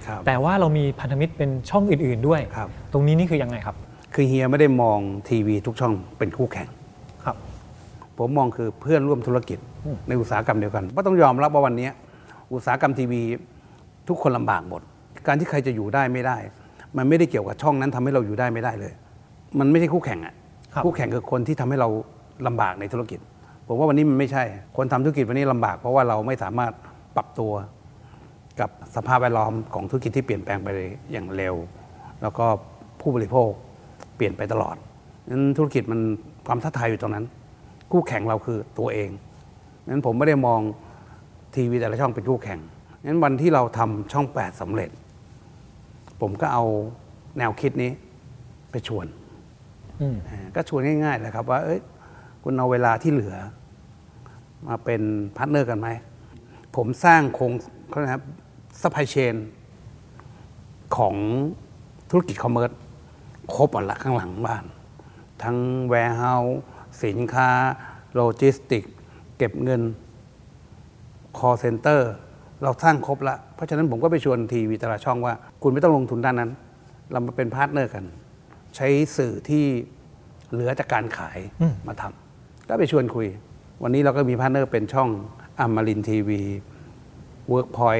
[0.10, 3.75] รับ8แต่ว่าเรามีพันธมิตรเป็นช่องอื่น ๆ ด้วยครับตรงนี้นี่คือยังไงครับ
[4.13, 5.00] คือเฮียไม่ได้มอง
[5.30, 6.70] ทีวีทุกช่องเป็นคู่แข่ง
[7.25, 7.36] ครับ
[8.18, 9.60] ผมมองคือเพื่อนร่วมธุรกิจ
[10.08, 11.89] ในอุตสาหกรรมเดียวกันเพราะต้องยอมรับว่าวันนี้
[12.54, 13.22] อุตสาหกรรมทีวี
[14.08, 14.82] ทุกคนลำบากหมด
[15.28, 16.38] การที่ใครจะอยู่ได้ไม่ได้
[16.98, 18.94] มันไม่ได้เกี่ยวกับช่องนั้นทำให้เราอยู่ได้ไม่ได้เลย
[19.60, 20.34] มันไม่ใช่คู่แข่งอะ
[20.74, 21.90] ครับคู่แข่งคือคนที่ทำให้เรา
[22.48, 23.20] ลำบากในธุรกิจ
[23.68, 24.44] ผมว่าวันนี้มันไม่ใช่
[24.78, 26.74] คนทำธุรกิจวันนี้ลำบาก เพราะว่าเราไม่สามารถ
[27.16, 27.54] ปรับตัว
[28.60, 30.68] กับสภาพแวดล้อมของธุรกิจที่เปลี่ยนแปลงไป
[31.12, 31.56] อย่างเร็ว
[32.22, 32.46] แล้วก็
[33.02, 33.50] ผู้บริโภค
[34.16, 34.76] เปลี่ยนไปตลอด
[35.30, 36.00] นั้นธุรกิจมัน
[36.48, 37.26] ความท้าทายอยู่ตรงนั้น
[37.92, 39.10] คู่แข่งเราคือตัวเอง
[39.90, 40.60] นั้นผมไม่ได้มอง
[41.56, 42.60] ทีวีแต่ละช่องเป็นคู่แข่ง
[43.06, 44.90] นั้นวันที่เราทำช่อง 8สำเร็จ
[46.22, 46.64] ผมก็เอา
[47.38, 47.92] แนวคิดนี้
[48.72, 49.06] ไปชวน
[50.02, 51.80] อืมอ่าก็ชวนง่ายๆแหละครับ ว่าเอ้ย
[52.44, 53.36] คุณเอาเวลาที่เหลือ
[54.68, 55.02] มาเป็น
[55.38, 55.88] partner กันไหม
[56.76, 57.52] ผมสร้างโครง
[57.90, 58.24] เขาเรียกนะครับ
[58.82, 59.36] supply chain
[60.98, 61.16] ของ
[62.10, 62.72] ธุรกิจ commerce
[63.54, 64.66] ครบหมดละข้างหลังบ้าน
[65.44, 66.60] ทั้ง warehouse
[67.04, 67.50] สินค้า
[68.16, 68.84] โลจิสติก
[69.38, 69.82] เก็บเงิน
[71.38, 76.51] call center เราสร้างครบละเพราะฉะนั้นผมก็ไปชวนทีวีแต่ละช่องว่า คุณไม่ต้องลงทุนด้านนั้น
[77.12, 78.04] เรามาเป็น partner กัน
[78.75, 78.88] ใช้
[79.18, 79.66] สื่อที่
[80.51, 81.39] เหลือจากการขาย
[81.88, 83.28] มาทำก็ไปชวนคุย
[83.84, 85.10] วันนี้เราก็มี partner เป็นช่อง
[85.60, 86.42] อมรินทีวี
[87.50, 87.98] เวิร์คพอยท์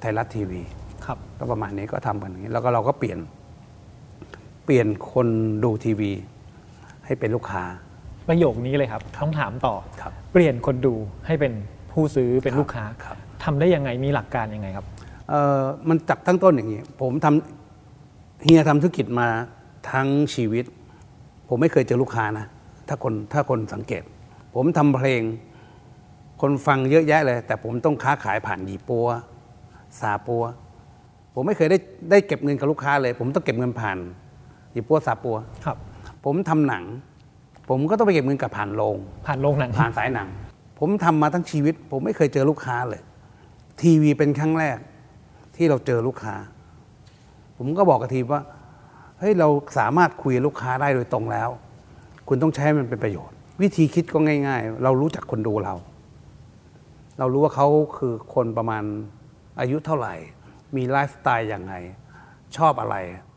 [0.00, 0.62] ไทยรัฐทีวี
[1.06, 3.18] ครับก็ประมาณนี้ก็ทำกันอย่างนี้แล้วก็เราก็เปลี่ยน
[4.64, 5.28] เปลี่ยนคน
[5.64, 6.12] ดูทีวี
[7.04, 7.62] ให้เป็นลูกค้า
[8.28, 10.94] ประโยคนี้เลยครับต้องถามต่อครับเปลี่ยนคนดู
[11.26, 11.52] ให้เป็น
[11.92, 14.86] ผู้ซื้อเป็นลูกค้าครับ ทำได้ยังไงมีหลักการยังไงครับ
[15.28, 19.28] เอ่อมันจับตั้งต้นอย่างนี้ ผมทำเฮียทำธุรกิจมา
[19.90, 20.64] ทั้งชีวิต
[21.48, 22.46] ผมไม่เคยเจอลูกค้านะ
[22.88, 24.02] ถ้าคนถ้าคนสังเกต
[24.54, 25.22] ผมทำเพลง
[26.40, 29.06] คนฟังเยอะแยะเลย แต่ผมต้องค้าขายผ่านหยีปัว
[30.00, 30.44] ซาปัว
[31.34, 31.78] ผมไม่เคยได้
[32.10, 33.98] ได้เก็บเงินกับลูกค้าเลย ผมต้องเก็บเงินผ่าน
[34.72, 35.76] หยีปัวซาปัวครับ
[36.24, 36.84] ผมทำหนัง
[37.68, 40.28] ผมก็ต้องไปเก็บเงินกับผ่านโรงผ่านโรงหนังผ่านสายหนัง
[40.78, 43.00] ผมทำมาทั้งชีวิต ผมไม่เคยเจอลูกค้าเลย
[43.82, 44.78] ทีวีเป็นครั้งแรก
[45.56, 46.34] ที่เราเจอลูกค้า
[47.56, 48.42] ผมก็บอกกับทีมว่า
[49.18, 51.48] เฮ้ยเราสามารถคุยลูกค้าได้โดยตรงแล้ว
[52.28, 55.74] คุณต้องใช้มันเป็นประโยชน์ วิธีคิดก็ง่าย ๆ เรารู้จักคนดูเรา
[57.18, 58.82] เรารู้ว่าเขาคือคนประมาณ
[59.60, 60.14] อายุเท่าไหร่
[60.76, 61.74] มีไลฟ์สไตล์อย่างไง
[62.56, 62.96] ชอบอะไร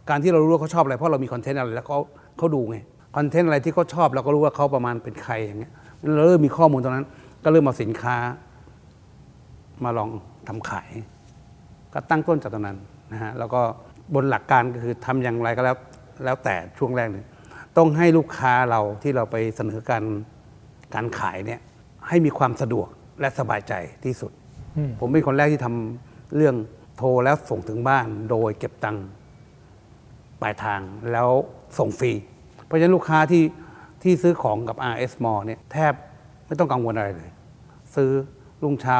[0.10, 2.00] การที่เรารู้ว่าเขาชอบอะไรเพราะเรามีคอนเทนต์อะไรแล้วเขา
[2.38, 2.78] เขาดูไง
[3.16, 5.72] คอนเทนต์อะไรที่เขาชอบเราก็รู้ว่าเขาประมาณเป็นใครอย่างเงี้ย
[6.16, 7.08] เราเริ่มมีข้อมูลตรงนั้น
[7.44, 8.18] ก็เริ่มเอาสินค้า
[9.84, 10.10] มาลอง
[10.48, 10.90] ทำขาย
[11.94, 12.78] ก็ตั้งต้นจากตรงนั้น
[13.12, 13.62] นะฮะแล้วก็
[14.16, 15.78] บนหลักการก็คือทำอย่างไรก็แล้ว
[16.26, 17.28] แล้วแต่ช่วงแรกเนี่ย
[17.78, 20.04] ต้องให้ลูกค้าเราที่เราไปเสนอการ
[20.96, 21.60] การขายเนี่ย
[22.08, 22.88] ให้มีความสะดวก
[23.22, 23.74] และสบายใจ
[24.06, 24.32] ที่สุด
[25.00, 26.56] ผมเป็นคนแรกที่ทำเรื่อง
[26.98, 29.06] โทรแล้วส่งถึงบ้านโดยเก็บตังค์
[30.42, 31.30] ปลายทางแล้ว
[31.78, 32.12] ส่งฟรี
[32.66, 33.44] เพราะฉะนั้นลูกค้าที่
[34.04, 35.94] ที่ซื้อของกับ RS Mall เนี่ยแทบ
[36.48, 37.30] ไม่ต้องกังวลอะไรเลย
[37.96, 38.12] ซื้อ
[38.64, 38.98] รุ่งเช้า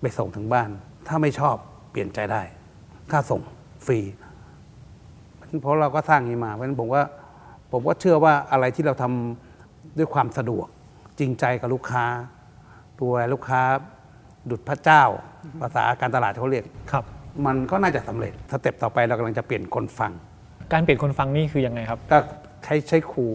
[0.00, 0.70] ไปส่งถึงบ้าน
[1.08, 1.56] ถ้าไม่ชอบ
[1.90, 2.42] เปลี่ยนใจได้
[3.10, 3.40] ค่าส่ง
[3.86, 3.98] ฟรี
[5.60, 7.02] เพราะเราก็สร้างอย่างนี้มา เพราะฉะนั้นผมว่า
[7.72, 10.66] ผมก็เชื่อว่าอะไรที่เราทำด้วยความสะดวก
[11.18, 12.04] จริงใจกับลูกค้า
[12.98, 13.60] ดูแลลูกค้า
[14.50, 15.02] ดุจพระเจ้า
[15.60, 17.04] ภาษาการตลาดเขาเรียกครับ
[17.46, 20.12] มันก็น่าจะสำเร็จ step ต่อไปเรากำลังจะเปลี่ยนคนฟัง
[20.72, 22.18] การเปลี่ยนคนฟังนี่คือยังไงครับ ก็
[22.64, 23.26] ใช้ใช้ COOL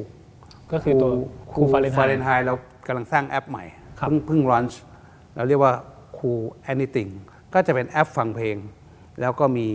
[0.71, 1.11] ก็คือตัว
[1.51, 2.53] COOL Fahrenheit เรา
[2.87, 3.63] กำลังสร้างแอปใหม่
[3.99, 4.81] ครับเพิ่งเพิ่ง launch
[5.35, 5.73] เราเรียกว่า
[6.21, 6.33] COOL
[6.71, 7.11] anything
[7.53, 8.57] ก็จะเป็นแอปฟังเพลง
[9.19, 9.67] แล้วก็มี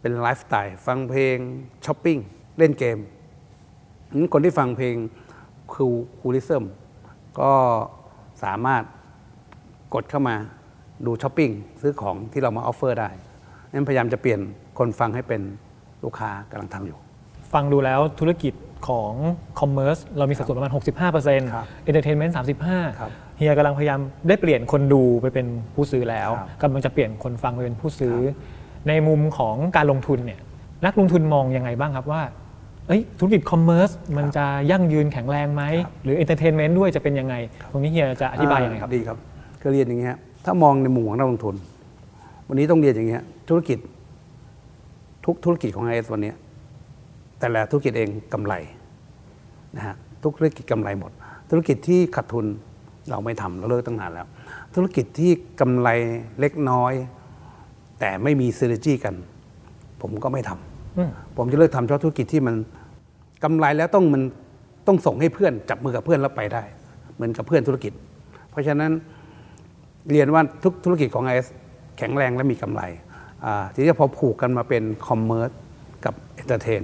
[0.00, 1.36] เป็นไลฟ์สไตล์ฟังเพลง
[1.86, 2.18] ช้อปปิ้ง
[2.58, 2.98] เล่นเกม
[4.14, 4.96] งั้นคนที่ฟังเพลง
[5.72, 6.64] COOL COOLISM
[7.40, 7.52] ก็
[8.42, 8.82] สามารถ
[9.94, 10.36] กดเข้ามา
[11.06, 13.10] ดูช้อปปิ้งซื้อของที่เรามา offer ได้
[13.72, 14.40] นั้นพยายามจะเปลี่ยน
[14.78, 15.42] คนฟังให้เป็น
[16.04, 16.98] ลูกค้ากำลังทำอยู่
[17.52, 18.52] ฟังดูแล้วธุรกิจ
[18.88, 19.12] ของ
[19.60, 22.46] commerce เรามีสัดส่วนประมาณ 65%ครับ entertainment ครับ
[23.00, 28.16] 35 เฮียกำลังพยายามได้เปลี่ยนคนดูไปเป็นผู้ซื้อแล้วครับกำลังจะเปลี่ยนคนฟังไปเป็นผู้ซื้อ
[28.88, 30.40] ในมุมของการลงทุนเนี่ย
[30.86, 32.22] นักลงทุนมองยังไงบ้างครับว่า
[32.88, 35.62] เอ้ยธุรกิจ commerce มันจะยั่งยืนแข็งแรงไหม
[36.02, 37.34] หรือ entertainment ด้วยจะเป็นยังไง
[37.70, 39.18] ตรงนี้เฮียจะอธิบายยังไงครับดีครับ
[39.62, 41.54] ก็เรียนอย่างเงี้ยถ้ามองในมุมของนักลงทุน
[42.48, 43.78] วันนี้ต้องเรียนอย่างเงี้ยธุรกิจ
[45.24, 46.36] ทุกธุรกิจของ RS วันเนี้ย
[47.38, 48.54] แต่ละธุรกิจเองกำไร
[49.76, 51.12] นะฮะทุกธุรกิจกำไรหมด
[51.50, 52.46] ธุรกิจที่ขาดทุน
[53.10, 54.26] เราไม่ทำเราเลิกตั้งนานแล้ว
[54.74, 55.88] ธุรกิจที่กำไร
[56.40, 56.92] เล็กน้อย
[58.00, 59.14] แต่ไม่มี synergy กัน
[60.00, 62.54] ผมก็ไม่ทำอืมผมจะเลิกทำเฉพาะธุรกิจที่มัน
[63.44, 64.22] กำไรแล้วต้องมัน
[64.86, 66.62] ต้องส่งให้เพื่อนจับมือกับเพื่อนแล้วไปได้
[67.14, 67.92] เหมือนกับเพื่อนธุรกิจ
[68.50, 68.92] เพราะฉะนั้น
[70.10, 71.46] เรียนว่าทุกธุรกิจของ RS
[71.98, 72.82] แข็งแรงและมีกำไร
[73.44, 75.50] อ่าทีนี้พอผูกกันมาเป็น commerce
[76.04, 76.82] กับ entertain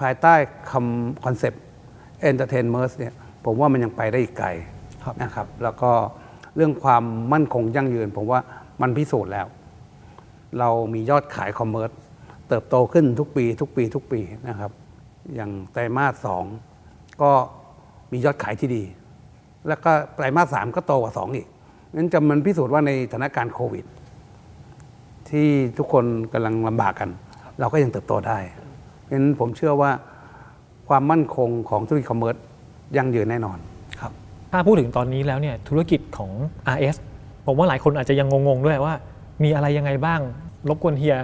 [0.00, 0.34] ภายใต้
[0.70, 3.12] คำ concept entertainmerce เนี่ย
[3.44, 4.48] ผมว่ามันยังไปได้อีกไกล
[5.04, 5.90] ครับนะครับ แล้วก็
[6.56, 8.40] เรื่องความมั่นคงยั่งยืน ผมว่า
[8.82, 9.46] มันพิสูจน์แล้ว
[10.58, 11.90] เรามียอดขาย commerce
[12.48, 14.70] เติบโตขึ้นทุกปี ทุกปี ทุกปีนะครับ
[15.34, 16.44] อย่างไตรมาสสอง
[17.22, 17.30] ก็
[18.12, 18.82] มียอดขายที่ดี
[19.68, 21.46] แล้วก็ไตรมาสสามก็โตกว่าสองอีก
[21.94, 23.84] นั้นจะมันพิสูจน์ว่าในสถานการณ์โควิด
[25.30, 27.10] ที่ทุกคนกำลังลำบากกัน
[27.58, 29.90] เราก็ยังเติบโตได้เพราะฉะนั้นผมเชื่อว่า
[30.88, 32.36] ความมั่นคงของธุรกิจ commerce
[32.96, 33.58] ยั่งยืนแน่นอน
[34.00, 34.12] ครับ
[34.52, 36.30] ถ้าพูดถึงตอนนี้แล้วเนี่ยธุรกิจของ
[36.74, 36.96] RS
[37.46, 38.94] ผมว่าหลายคนอาจจะยังงงๆด้วยว่า
[39.42, 40.20] มีอะไรยังไงบ้าง
[40.68, 41.16] รบกวนเฮีย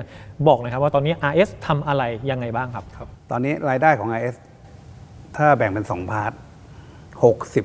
[0.47, 2.85] บอกหนะครับว่าตอนนี้ RS ทำอะไรยังไงบ้างครับ
[3.31, 4.37] ตอนนี้รายได้ของ RS
[5.37, 6.33] ถ้าแบ่งเป็นสอง part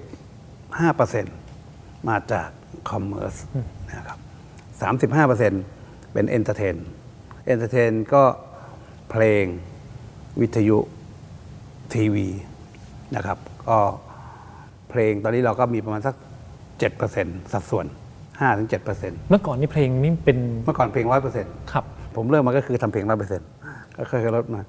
[0.01, 1.35] 65เปอร์เซ็นต์
[2.09, 2.49] มาจาก
[2.89, 3.35] commerce
[3.88, 4.19] นะครับ
[5.09, 5.63] 35เปอร์เซ็นต์
[6.13, 6.75] เป็น entertain
[7.47, 8.23] entertain ก็
[9.11, 9.45] เพลง
[10.41, 10.77] วิทยุ
[11.93, 12.27] ทีวี
[13.15, 13.77] นะครับ ก็
[14.89, 16.15] เพลงตอนนี้เราก็มีประมาณสัก
[16.83, 17.85] 7%สัดส่วน
[18.39, 21.05] 5-7%เเมื่อก่อนนี่เพลงนี่เป็นมื่อก่อนเพลง
[21.39, 23.49] 100%ครับผมเริ่มมาก็คือทำเพลงร้อยเปอร์เซ็นต์
[23.95, 24.61] ก็ค่อยๆลดมา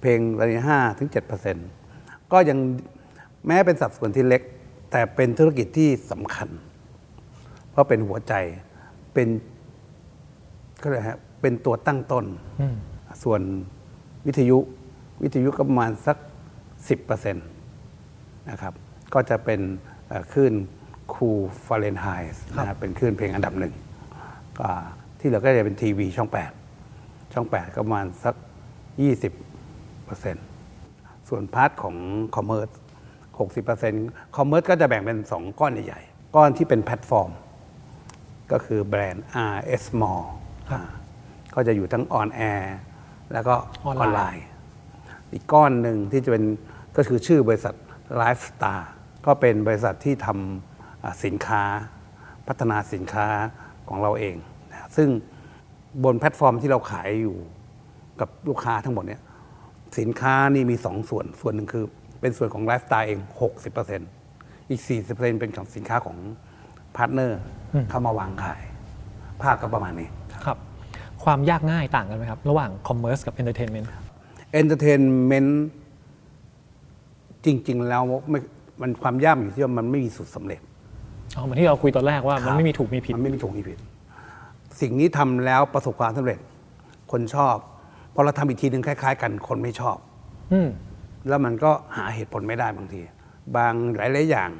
[0.00, 1.66] เพลงตอนนี้ห้าถึงเจ็ดเปอร์เซ็นต์
[2.32, 2.58] ก็ยัง
[3.46, 4.42] แม้เป็นสัดส่วนที่เล็ก
[4.90, 6.48] แต่เป็นธุรกิจที่สำคัญ
[7.70, 8.34] เพราะเป็นหัวใจ
[9.14, 9.28] เป็น
[10.82, 12.24] ก็เลยกฮะเป็นตัวตั้งต้น
[12.60, 12.76] อืม
[13.22, 13.40] ส่วน
[14.26, 14.58] วิทยุ
[15.22, 16.16] วิทยุก็ประมาณสัก
[16.88, 17.46] สิบเปอร์เซ็นต์
[18.50, 18.74] นะครับ
[19.14, 19.60] ก็จะเป็น
[20.08, 20.54] เอ่อคลื่น
[21.14, 23.74] COOLfahrenheit นะครับเป็นคลื่นเพลงอันดับหนึ่ง
[24.58, 24.70] ก็
[25.18, 26.30] ที่เหลือก็จะเป็นทีวีช่อง
[26.80, 28.34] 8 ช่อง 8 ก็ประมาณสัก
[29.20, 30.46] 20เปอร์เซ็นต์
[31.28, 31.96] ส่วน part ของ
[32.36, 32.68] commerce
[33.20, 37.30] 60เปอร์เซ็นต์commerce ก็จะแบ่งเป็น 2 ก้อนใหญ่ๆ ก้อนที่เป็นแพลตฟอร์ม
[38.52, 39.24] ก็คือแบรนด์
[39.54, 40.26] RS Mall
[40.70, 40.80] อ่า
[41.54, 42.76] ก็จะอยู่ทั้ง on air
[43.32, 44.44] แล้วก็ออออนนไลไลน์น์
[45.34, 46.44] อีกก้อนหนึ่งที่จะเป็น
[46.96, 47.74] ก็คือชื่อบริษัท
[48.20, 48.80] Life Star
[49.26, 51.62] ก็เป็นบริษัทที่ทำอ่าสินค้า
[52.48, 53.26] พัฒนาสินค้า
[53.88, 54.36] ของเราเอง
[54.70, 55.08] นะซึ่ง
[56.04, 57.36] บนแพลตฟอร์มที่เราขายอยู่
[58.20, 59.22] กับลูกค้าทั้งหมดเนี่ย
[59.98, 61.84] สินค้านี่มีสองส่วน ส่วนหนึ่งคือ
[62.20, 63.18] เป็นส่วนของ Life Star เอง
[63.94, 66.16] 60%อีก 40%เป็นของสินค้าของ
[66.96, 67.40] partner
[67.90, 68.62] เข้ามาวางขาย
[69.42, 70.08] ภาพก็ประมาณนี้
[70.44, 70.58] ครับ
[71.24, 74.03] ความยากง่ายต่างกันไหมครับ ระหว่าง Commerce กับ Entertainment enter
[74.56, 75.64] tainment
[77.44, 78.38] จริง ๆ แล้วไม่
[78.80, 80.60] มันความยากอยู่ที่ว่ามันไม่มีสูตรสำเร็จ
[81.36, 83.78] อ๋อเหมือนที่เราคุยตอนแรกว่ามันไม่มีถูกมีผิด มันไม่มีถูกมีผิด
[84.80, 86.38] สิ่งนี้ทำแล้วประสบความสำเร็จ
[87.12, 87.56] คนชอบ
[88.14, 89.96] พอเราทำอีกทีหนึ่งคล้าย ๆ กันคนไม่ชอบ
[90.52, 90.68] อืม
[91.28, 93.00] แล้วมันก็หาเหตุผลไม่ได้บางที
[93.56, 94.50] บางหลายๆอย่าง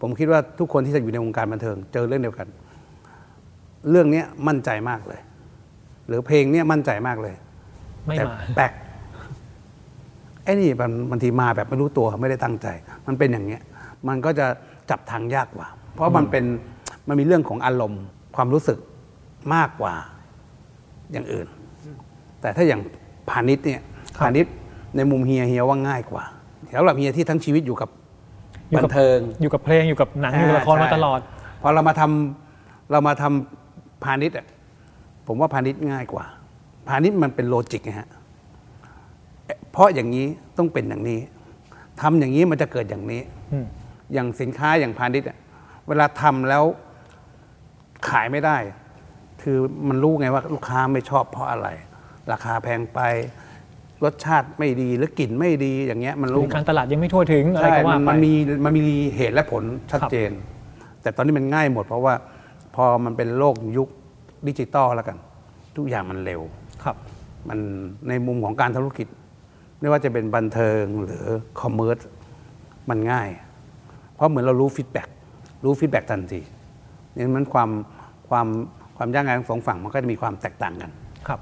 [0.00, 2.48] ผมคิดว่าทุกคนที่จะอยู่ในวงการบันเทิง เจอเรื่องเดียวกัน
[3.90, 5.20] เรื่องเนี้ยมั่นใจมากเลย
[6.08, 7.34] หรือเพลงเนี้ยมั่นใจมากเลย
[8.06, 8.72] ไม่แต่มาแปลก
[10.44, 12.66] ไอ้นี่มันบางทีมาแบบไม่รู้ตัวไม่ได้ตั้งใจ
[13.06, 13.62] มันเป็นอย่างเงี้ย
[14.08, 14.46] มันก็จะ
[14.90, 16.44] จับทางยากกว่า เพราะมันเป็น
[17.08, 18.02] มันมีเรื่องของอารมณ์
[18.36, 18.78] ความรู้สึก
[19.54, 19.94] มากกว่า
[21.12, 21.46] อย่างอื่น
[22.40, 22.80] แต่ถ้าอย่าง
[23.30, 23.80] พาณิชย์เนี่ย
[24.16, 24.54] ครับพาณิชย์
[24.96, 26.24] ในมุมเฮียเฮียว่าง่ายกว่า
[26.76, 27.90] สำหรับเฮียที่ทั้งชีวิตอยู่กับ
[28.70, 31.20] อยู่บักับนเทิงอยู่กับเพลงอยู่กับหนังอยู่กับละครมาตลอด
[31.62, 34.46] พอเรามาทำเรามาทำพาณิชย์อะ
[35.26, 36.24] ผมว่าพาณิชย์ง่ายกว่า
[36.88, 38.08] พาณิชย์มันเป็นโลจิกนะฮะ
[39.46, 40.26] เอ๊ะเพราะอย่างนี้
[40.58, 41.20] ต้องเป็นอย่างนี้
[42.00, 43.66] ทำอย่างนี้มันจะเกิดอย่างนี้อืม
[44.12, 45.38] อย่างสินค้าอย่างพาณิชย์อะ
[45.88, 46.64] เวลาทำแล้ว
[48.08, 48.56] ขายไม่ได้
[49.42, 51.68] คือมันรู้ไงว่าลูกค้าไม่ชอบเพราะอะไร
[52.32, 53.00] ราคาแพงไป
[54.04, 58.32] รสชาติไม่ดีหรือกลิ่นไม่ดีอย่างเงี้ย มันหรืรู้อการตลาดยังไม่ทั่วถึงอะไรใช่ก็ว่ามันไปมันมี
[58.64, 58.84] มันมี
[59.16, 60.30] เหตุและผลชัดเจน
[61.02, 62.14] แต่ตอนนี้มันง่ายหมด เพราะว่า
[62.74, 63.88] พอมันเป็นโลกยุค
[64.48, 65.16] ดิจิตอลแล้วกัน
[65.76, 66.40] ทุกอย่างมันเร็ว
[66.84, 66.96] ครับ
[67.48, 67.58] มัน
[68.08, 69.06] ในมุมของการธุรกิจ
[69.84, 71.24] ไม่ว่าจะเป็นบันเทิงหรือ
[71.60, 71.98] commerce
[72.90, 73.28] มันง่าย
[74.14, 75.08] เพราะเหมือนเรารู้ feedback
[75.64, 76.40] รู้ feedback ทันที
[77.16, 77.70] นี่มันความ
[78.28, 78.46] ความ
[78.96, 80.90] ความยากง่ายของสองฝั่งมันก็จะมีความแตกต่างกัน
[81.28, 81.40] ครับ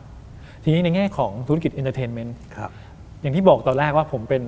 [0.64, 2.70] ทีนี้ในแง่ของธุรกิจ Entertainment ครับ
[3.22, 4.42] อย่างที่บอกตอนแรกว่าผมเป็น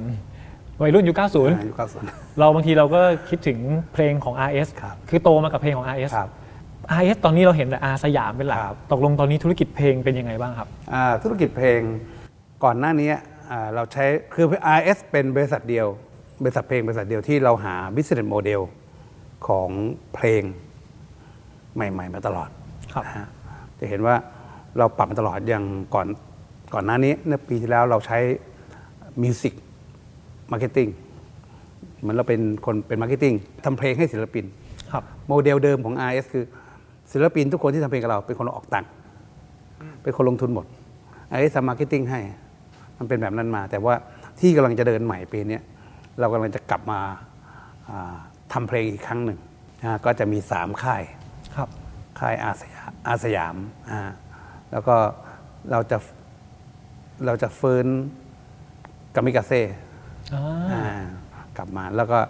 [0.83, 2.01] วัยรุ่นยุคอ่า90 ยุคเก้าสิบ
[2.39, 3.59] เราบางทีเราก็คิดถึง
[3.93, 6.31] เพลงของ RS ครับคือโตมากับเพลงของ RS ครับ
[7.01, 11.81] RS ตอนนี้เราเห็นแต่อาร์สยามเป็นหลักครับตกลงตอนนี้ธุรกิจเพลงเป็นยังไงบ้างครับอ่าธุรกิจเพลง
[12.65, 13.21] ก่อนหน้านี้อ่า
[13.75, 14.05] เราใช้
[14.35, 14.47] คือ
[14.79, 15.87] RS เป็นบริษัทเดียว
[16.43, 18.61] บริษัทเพลงบริษัทเดียวที่เราหา business model
[19.47, 19.71] ของ
[20.15, 20.43] เพลง
[21.75, 22.49] ใหม่ ๆ มาตลอด
[22.95, 23.27] ครับนะฮะ
[23.79, 24.15] จะเห็นว่า
[24.79, 26.07] เราปรับมาตลอดอย่างก่อน
[26.75, 28.19] ก่อนหน้านี้ในปีที่แล้วเราใช้
[29.23, 29.55] music
[30.51, 30.89] marketing
[32.01, 33.35] เหมือนเราเป็นคนเป็น marketing
[33.65, 34.45] ทำเพลงให้ศิลปิน
[34.93, 36.45] ครับโมเดลเดิมของ RS คือ
[37.13, 38.91] ศิลปินทุกคนที่ทำเพลงกับเราเป็นคนออกตังค์
[40.03, 40.67] เป็นคนลงทุนหมด
[41.37, 42.21] RS ทำ marketing ให้
[42.99, 43.95] มันเป็นแบบนั้นมา แต่ว่า
[44.41, 45.63] ที่กำลังจะเดินใหม่ปีเนี้ย
[46.21, 47.01] เรากำลังจะกลับมา
[47.89, 48.15] อ่า
[48.53, 49.39] ทำเพลงอีกครั้งหนึ่ง
[49.83, 51.03] นะก็จะมีสามค่าย
[51.57, 51.69] ครับ
[52.21, 53.57] ค่ายอาร์สยามอาร์สยาม
[53.91, 54.01] อ่า
[54.71, 54.97] แล้วก็
[55.71, 55.99] เราจะ
[57.27, 57.87] เราจะฟื้น
[59.15, 59.63] กามิกาเซ่
[60.35, 60.83] อ่าอ่า
[61.57, 62.21] กลับมาแล้วก็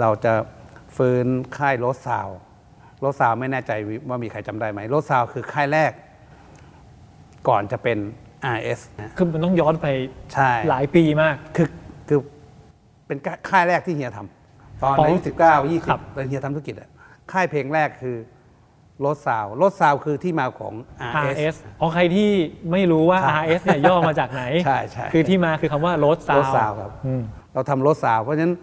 [0.00, 0.32] เราจะ
[0.96, 1.26] ฟื้น
[1.58, 3.72] ค่าย Rose Sound Rose Sound ไม่แน่ใจ
[4.08, 5.92] ว่ามีใครจำได้ไหม Rose Sound คือค่ายแรก
[7.48, 7.98] ก่อนจะเป็น
[8.56, 9.86] RS นะคือมันต้องย้อนไป
[10.34, 11.68] ใช่หลายปีมาก คือ
[12.08, 12.20] คือ
[13.06, 16.88] เป็นค่ายแรกที่เฮียทำตอนอ๋ออายุสิบเก้ายี่สิบครับตอนเฮียทำธุรกิจอะ
[17.32, 18.16] ค่ายเพลงแรกคือ
[19.00, 20.74] Rose Sound Rose Sound คือที่มาของ
[21.10, 22.30] RS RS อ๋อใครที่
[22.72, 27.22] ไม่รู้ว่าครับ RS เนี่ยย่อมาจากไหนใช่ใช่คือที่มาคือคำว่า Road โร Sound สซาวครับอืม
[27.54, 28.54] เราทำรถซาวเพราะฉะนั้น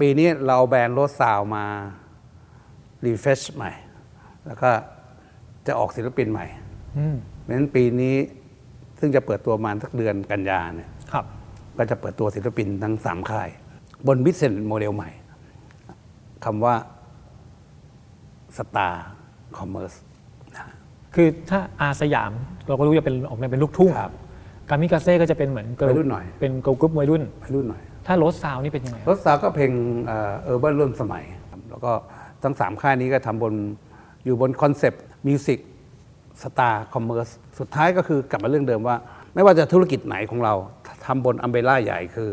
[0.00, 1.64] ปีนี้เราเอาแบรนด์รถซาวมา
[3.04, 3.72] refresh ใหม่
[4.46, 4.70] แล้วก็
[5.66, 6.46] จะออกศิลปินใหม่
[6.98, 8.14] อืมเพราะฉะนั้นปีนี้
[9.00, 11.24] ซึ่งจะเปิดตัวประมาณสักเดือนกันยาเนี่ยครับ
[11.78, 13.48] ก็จะเปิดตัวศิลปินทั้งสามค่าย
[14.06, 15.10] บน busi ness model ใหม่
[16.44, 16.74] คำว่า
[18.56, 19.94] star commerce
[21.14, 22.32] คือถ้าอาร์สยาม
[22.66, 24.12] เราก็รู้จะเป็นออกแนวเป็นลูกทุ่งครับ
[24.68, 29.72] กามิกาเซ่ก็จะเป็นเหมือน girl- วัยรุ่นหน่อยเป็น girl group วัยรุ่นไปรุ่นหน่อย ถ้า Rose Sound นี่เป็นยังไง Roseซาวก็เพลง
[30.06, 31.92] urban ร่วมสมัยครับแล้วก็
[32.42, 33.54] ทั้งสามค่ายนี้ก็ทำบน
[34.24, 35.58] อยู่บนคอนเซปต์ music
[36.42, 38.96] star commerce สุดท้ายก็คือกลับมาเรื่องเดิมว่า
[39.34, 40.54] ไม่ว่าจะธุรกิจไหนของเรา
[41.06, 42.28] ทำบน umbrella ใหญ่คือ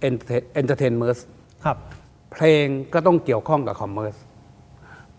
[0.00, 1.18] entertainmerce
[1.64, 1.76] ครับ
[2.32, 4.14] เพลงก็ต้องเกี่ยวข้องกับ commerce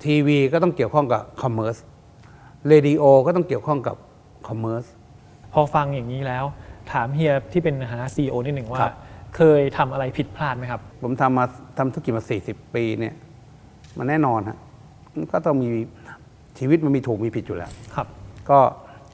[0.03, 1.77] ทีวีก็ต้องเกี่ยวข้องกับ commerce
[2.67, 3.95] radio ก็ต้องเกี่ยวข้องกับ
[4.47, 4.85] commerce
[5.53, 6.43] พอฟังอย่างนี้แล้ว
[6.91, 8.93] ถามเฮียที่เป็น CEO นิดหนึ่งว่าครับ
[9.35, 11.45] เคยทำอะไรผิดพลาดไหมครับ ผมทำมา
[11.77, 13.13] ทำธุรกิจมา 40 ปีเนี่ย
[13.97, 14.57] มันแน่นอนฮะ
[15.15, 15.69] มันก็ต้องมี
[16.59, 18.07] ชีวิตมันมีถูกมีผิดอยู่แล้วครับ
[18.49, 18.59] ก็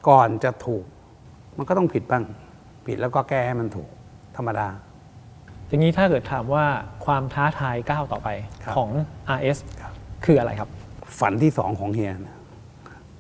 [0.10, 0.84] ก่อนจะถูก
[1.58, 2.24] มันก็ต้องผิดบ้าง
[2.88, 3.90] ผิดแล้วก็แก้ให้มันถูก
[4.38, 4.68] ธรรมดา
[5.68, 6.66] อย่างนี้ถ้าเกิดถามว่า
[7.06, 8.30] ความท้าทายก้าวต่อไป
[8.64, 8.90] ครับของ
[9.38, 9.94] RS ครับ
[10.26, 10.70] คืออะไรครับ
[11.20, 12.38] ฝันที่สองของเฮียนะ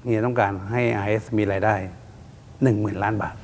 [0.05, 1.75] เฮียต้องการให้ IS มีรายได้
[2.63, 3.35] หนึ่งหมื่นล้านบาท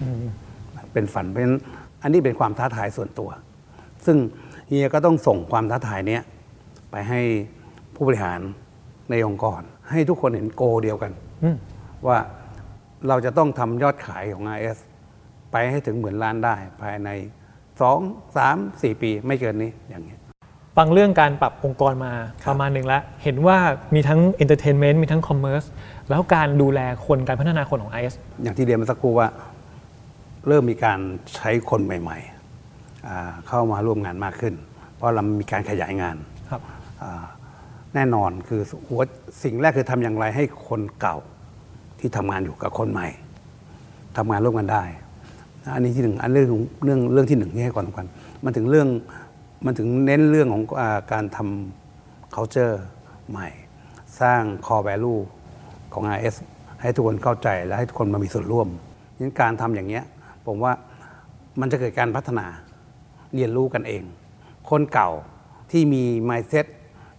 [0.93, 1.61] เป็นฝันเพราะฉะนั้น
[2.01, 3.29] อันนี้เป็นความท้าทายส่วนตัว
[4.05, 4.17] ซึ่ง
[4.67, 6.23] เฮียก็ต้องส่งความท้าทายเนี้ย
[6.91, 7.21] ไปให้
[7.95, 8.39] ผู้บริหาร
[9.11, 11.11] ในองค์กร ให้ทุกคนเห็นโกเดียวกัน
[11.43, 11.57] อืม
[12.07, 12.17] ว่า
[13.07, 14.77] เราจะต้องทำยอดขายของ IS
[15.51, 17.09] ไปให้ถึงหมื่นล้านได้ภายใน
[17.73, 20.19] 2 3 4 ปีไม่เกินนี้อย่างเงี้ย
[20.77, 22.11] ฟังเรื่องการปรับองค์กรมา
[22.49, 23.57] ประมาณหนึ่งแล้ว เห็นว่า
[23.95, 25.67] มีทั้ง Entertainment มีทั้ง Commerce
[26.09, 28.13] แล้วการดูแลคนการพัฒนาคนของ IS
[28.43, 29.27] อย่างที่เรียนมาสักครู่ว่า
[30.47, 30.99] เริ่มมีการ
[31.35, 34.53] ใช้คนใหม่ๆอ่าเข้ามาร่วมงานมากขึ้น
[34.95, 36.15] เพราะเรามีการขยายงาน
[36.49, 36.61] ครับ
[37.01, 37.23] อ่า
[37.95, 39.01] แน่นอนคือหัว
[39.43, 41.17] สิ่งแรกคือทำอย่างไรให้คนเก่า
[41.99, 43.07] ที่ทำงานอยู่กับคนใหม่
[44.17, 44.83] ทำงานร่วมกันได้
[45.73, 46.49] อันนี้ที่หนึ่งอันเรื่อง
[46.83, 48.07] เรื่องเรื่องที่หนึ่งที่ให้ความสำคัญ
[48.43, 48.87] มันถึงเรื่อง
[49.65, 50.81] มันถึงเน้นเรื่องของอ
[51.11, 52.75] การทำ culture
[53.29, 53.47] ใหม่
[54.21, 55.21] สร้าง core value
[55.93, 56.35] ของ RS
[56.81, 58.67] ให้ทุกคนเข้าใจและให้ทุกคนมามีส่วนร่วม
[59.19, 60.03] งั้นการทำอย่างเนี้ย
[60.45, 60.73] ผมว่า
[61.59, 62.45] มันจะเกิดการพัฒนา
[63.35, 64.03] เรียนรู้กันเอง
[64.69, 65.11] คนเก่า
[65.71, 66.65] ที่มี mindset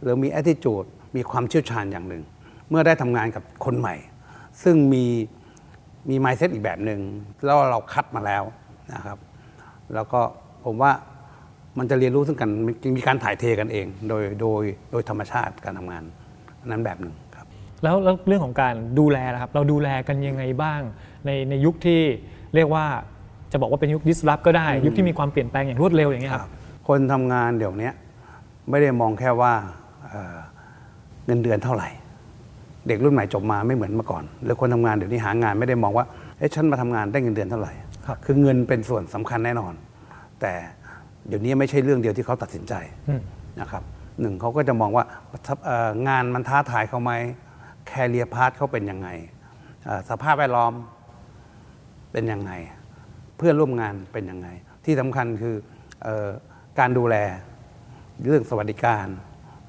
[0.07, 2.23] หรือมี attitude มีความเชี่ยวชาญอย่างหนึ่ง
[2.71, 3.95] เมื่อได้ทำงานกับคนใหม่
[4.63, 5.05] ซึ่งมี
[6.11, 7.01] มี mindset อีกแบบหนึ่ง
[7.45, 8.43] แล้วเราคัดมาแล้ว
[8.95, 9.19] นะครับ
[9.95, 10.21] แล้วก็
[10.65, 10.93] ผมว่า
[11.79, 16.03] มันจะเรียนรู้ซึ่งกันมันมีการถ่ายเทกันเอง โดยโดยโดยธรรมชาติการทำงาน
[16.61, 17.47] อันนั้นแบบหนึ่งครับ
[17.83, 20.81] แล้วแล้วเรื่องของการดูแลนะครับ เราดูแลกันยังไงบ้าง
[21.27, 22.01] ในในยุคที่
[22.55, 22.87] เรียกว่า
[23.53, 26.51] จะบอกว่าเป็นยุค disrupt ก็ได้ ยุคที่มีความเปลี่ยนแปลงอย่างรวดเร็วอย่างเงี้ยครับ
[26.89, 27.91] คนทำงานเดี๋ยวนี้
[28.71, 29.53] ไม่ได้มองแค่ว่า
[30.11, 30.37] เอ่อ
[31.27, 31.89] เงินเดือนเท่าไหร่
[32.89, 36.07] เด็กรุ่นใหม่จบมาไม่เหมือนเมื่อก่อนหรือคนทำงานเดี๋ยวนี้หางานไม่ได้มองว่า
[36.39, 37.73] เอ๊ะฉันมาทำงานได้เงินเดือนเท่าไหร่
[38.07, 39.75] ครับอเงินเป็นส่วนสำคัญแน่นอน
[40.41, 40.53] แต่
[41.29, 42.75] เดี๋ยวนี้ไม่ใช่เรื่องเดียวที่เขาตัดสินใจ
[43.09, 43.21] อืม
[43.61, 43.83] นะครับ
[44.21, 45.05] หนึ่งเขาก็จะมองว่า
[45.65, 47.13] เอ่องานมันท้าทายเขาไหม
[47.87, 49.09] แคเรียพาร์ทเขาเป็นยังไง
[49.85, 50.73] เอ่อสภาพแวดล้อม
[52.13, 52.53] เป็นยังไง
[53.37, 54.49] เพื่อนร่วมงานเป็นยังไง
[54.85, 55.57] ที่สำคัญคือ
[56.03, 56.29] เออ
[56.79, 57.17] การดูแล
[58.29, 59.07] เรื่องสวัสดิการ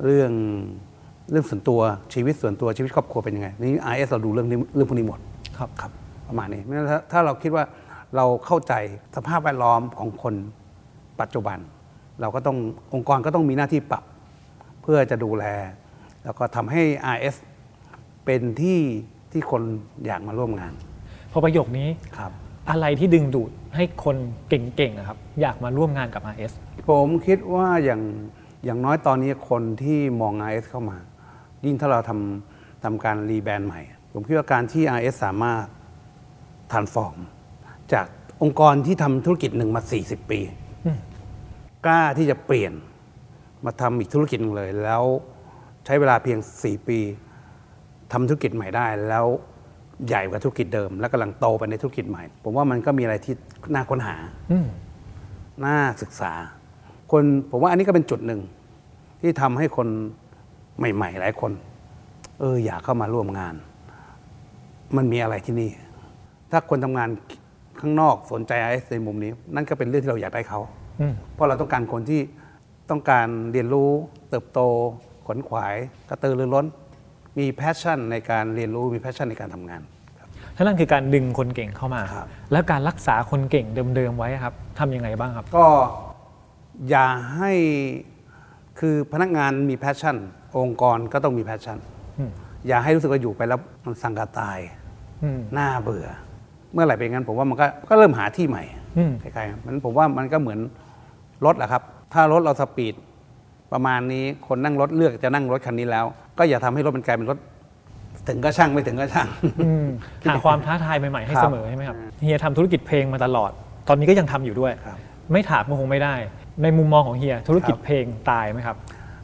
[0.03, 0.31] เรื่อง
[1.31, 1.79] เรื่องส่วนตัว
[2.13, 5.19] ชีวิตส่วนตัวชีวิตครอบครัวเป็นยังไงนี่ RS เราดูเรื่องนี้เรื่องพวกนี้หมด
[5.57, 5.91] ครับครับ
[6.27, 7.63] ประมาณนี้เพราะฉะนั้นถ้าถ้าเราคิดว่า
[8.15, 8.73] เราเข้าใจ
[9.15, 10.33] สภาพแวดล้อมของคน
[11.21, 11.57] ปัจจุบัน
[12.21, 12.57] เราก็ต้อง
[12.93, 14.03] องค์กรก็ต้องมีหน้าที่ปรับ
[14.81, 15.45] เพื่อจะดูแล
[16.23, 16.81] แล้วก็ทำให้
[17.15, 17.35] RS
[18.25, 18.79] เป็นที่
[19.31, 19.61] ที่คน
[20.05, 20.73] อยากมาร่วมงาน
[21.31, 22.31] พอประโยคนี้ครับ
[22.69, 24.15] อะไรที่ดึงดูดให้คน
[24.49, 26.53] เก่งๆอะครับ อยากมาร่วมงานกับ RS
[26.89, 28.01] ผมคิดว่าอย่าง
[28.63, 30.97] อย่างน้อยตอนนี้คนที่มอง RS เข้ามา
[31.65, 33.81] ยิ่งถ้าเราทำทำการรีแบรนด์ใหม่
[34.13, 35.63] ผมคิดว่าการที่ RS สามารถ
[36.71, 37.17] transform
[37.93, 38.05] จาก
[38.41, 40.39] องค์กรที่ทำธุรกิจหนึ่งมา 40 ปี
[41.85, 42.73] กล้าที่จะเปลี่ยน
[43.65, 45.03] มาทำอีกธุรกิจหนึ่งเลย แล้ว
[45.85, 46.99] ใช้เวลาเพียง 4 ปี
[48.13, 49.25] ทำธุรกิจใหม่ได้ แล้ว
[50.07, 53.33] ใหญ่กว่าธุรกิจเดิม และกำลังโตไปในธุรกิจใหม่ ผมว่ามันก็มีอะไรที่
[53.73, 54.15] น่าค้นหา
[54.51, 54.67] อืม
[55.65, 56.31] น่าศึกษา
[57.11, 58.41] คนผมว่าอันนี้ก็เป็นจุดหนึ่ง
[59.21, 59.87] ที่ทำให้คน
[60.77, 61.51] ใหม่ ๆ หลายคน
[62.39, 63.55] เอออยากเข้ามาร่วมงาน
[64.97, 65.69] มันมีอะไรที่นี่
[66.51, 67.09] ถ้าคนทำงาน
[67.79, 70.59] ข้างนอกสนใจไอในมุมนี้ นั่นก็เป็นเรื่องที่เราอยากได้เขา
[70.99, 72.21] อืมเพราะเราต้องการคนที่
[72.89, 73.89] ต้องการเรียนรู้
[74.29, 74.59] เติบโต
[75.25, 75.75] ขวนขวาย
[76.09, 76.65] กระตือรือร้น
[77.37, 79.81] มี passion ในการเรียนรู้มี passion ในการทำงาน
[80.55, 83.65] ถ้านั่นคือการดึงคนเก่งเข้ามาครับแล้วการรักษาคนเก่ง
[83.95, 85.65] เดิมๆไว้ครับทำยังไงบ้างครับ ก็
[86.89, 87.51] อย่าให้
[88.79, 90.15] คือพนักงานมี passion
[90.57, 91.77] องค์กรก็ต้องมี passion
[92.19, 92.31] อืม
[92.67, 94.59] อย่าให้รู้สึกว่าอยู่ไปแล้วมันซังกะตาย
[95.23, 96.07] อืมน่าเบื่อ
[96.73, 98.63] เมื่อไหร่เป็นงั้นผมว่ามันก็ก็เริ่มหาที่ใหม่
[98.97, 100.59] อืมคล้ายๆกันมันผมว่ามันก็เหมือน
[101.45, 101.81] รถแหละครับ
[102.13, 102.95] ถ้ารถเราสปีด
[103.73, 106.05] ประมาณนี้คนนั่งรถเลือกจะนั่งรถคันนี้แล้ว
[106.37, 107.37] ก็อย่าทำให้รถมันกลายเป็นรถ
[108.27, 109.27] ถึงก็ช่างไม่ถึงก็ช่าง
[109.65, 109.87] อืม
[110.29, 113.51] หาความท้าทายใหม่ๆให้ครับเสมอใช่ไหมครับเฮียทำธุรกิจเพลงมาตลอด
[113.87, 114.97] ตอนนี้ก็ยังทำอยู่ด้วยครับ
[115.33, 116.15] ไม่ถามก็คงไม่ได้
[116.61, 118.77] ในมุมมองของเฮียธุรกิจครับเพลงตายไหมครับ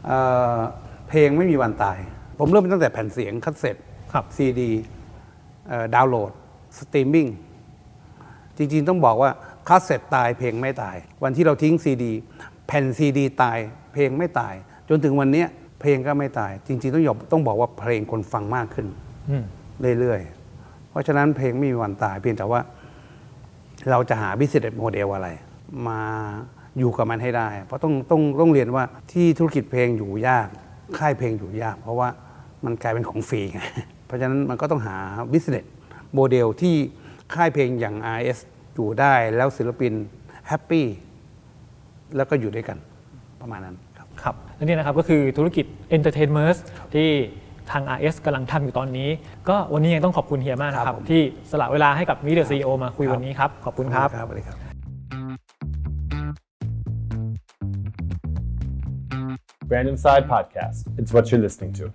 [0.06, 0.20] เอ่
[0.56, 0.58] อ
[1.10, 1.98] เพลงไม่มีวันตาย
[2.40, 3.76] ผมเริ่มตั้งแต่แผ่นเสียงคัสเซ็ต
[4.14, 4.72] ครับซีดี
[5.96, 6.32] ดาวน์โหลด
[6.78, 7.28] สตรีมมิ่ง
[8.58, 9.32] จริงๆต้องบอกว่า
[9.68, 12.12] คัสเซ็ตตายเพลงไม่ตาย วันที่เราทิ้งซีดี
[12.68, 13.58] แผ่นซีดีตาย
[13.94, 14.54] เพลงไม่ตาย
[14.90, 15.48] จนถึงวันเนี้ย
[15.82, 18.88] เพลงก็ไม่ตาย จริงๆต้องยอมต้องบอกว่าเพลงคนฟังมากขึ้น
[19.30, 19.44] อืม
[20.00, 22.62] เรื่อยๆ เพราะฉะนั้นเพลงไม่มีวันตายเพียงแต่ว่า
[23.90, 25.30] เราจะหา business model อะไร
[25.88, 26.02] มา
[26.80, 30.48] อยู่กับมันให้ได้ เพราะต้องต้องต้องเรียนว่าที่ธุรกิจเพลงอยู่ยาก
[30.98, 32.10] ค่ายเพลงอยู่ยาก เพราะว่า
[32.66, 33.60] มันกลายเป็นของฟรีไง
[34.06, 34.96] เพราะฉะนั้นมันก็ต้องหา
[35.34, 35.66] business
[36.18, 36.76] model ที่
[37.34, 38.40] ค่ายเพลงอย่าง RS
[38.76, 39.94] อยู่ได้แล้วศิลปิน
[40.48, 40.86] happy
[42.16, 42.78] แล้วก็อยู่ด้วยกัน
[43.42, 45.66] ประมาณนั้นครับครับและนี่นะครับก็คือธุรกิจ
[45.98, 46.58] Entertainment
[46.94, 47.10] ที่
[47.72, 49.10] ทาง RS กำลังทำอยู่ตอนนี้
[49.50, 54.58] ก็วันนี้ยังต้องขอบคุณเฮียมากนะคครัรับบผมที่สละเวลาให้กับ Meet the CEO มาคุยวันนี้ครับ ขอบคุณครับครับสวัสดีครับ
[59.66, 60.84] Brand Side Podcast.
[60.98, 61.92] It's what you're listening to.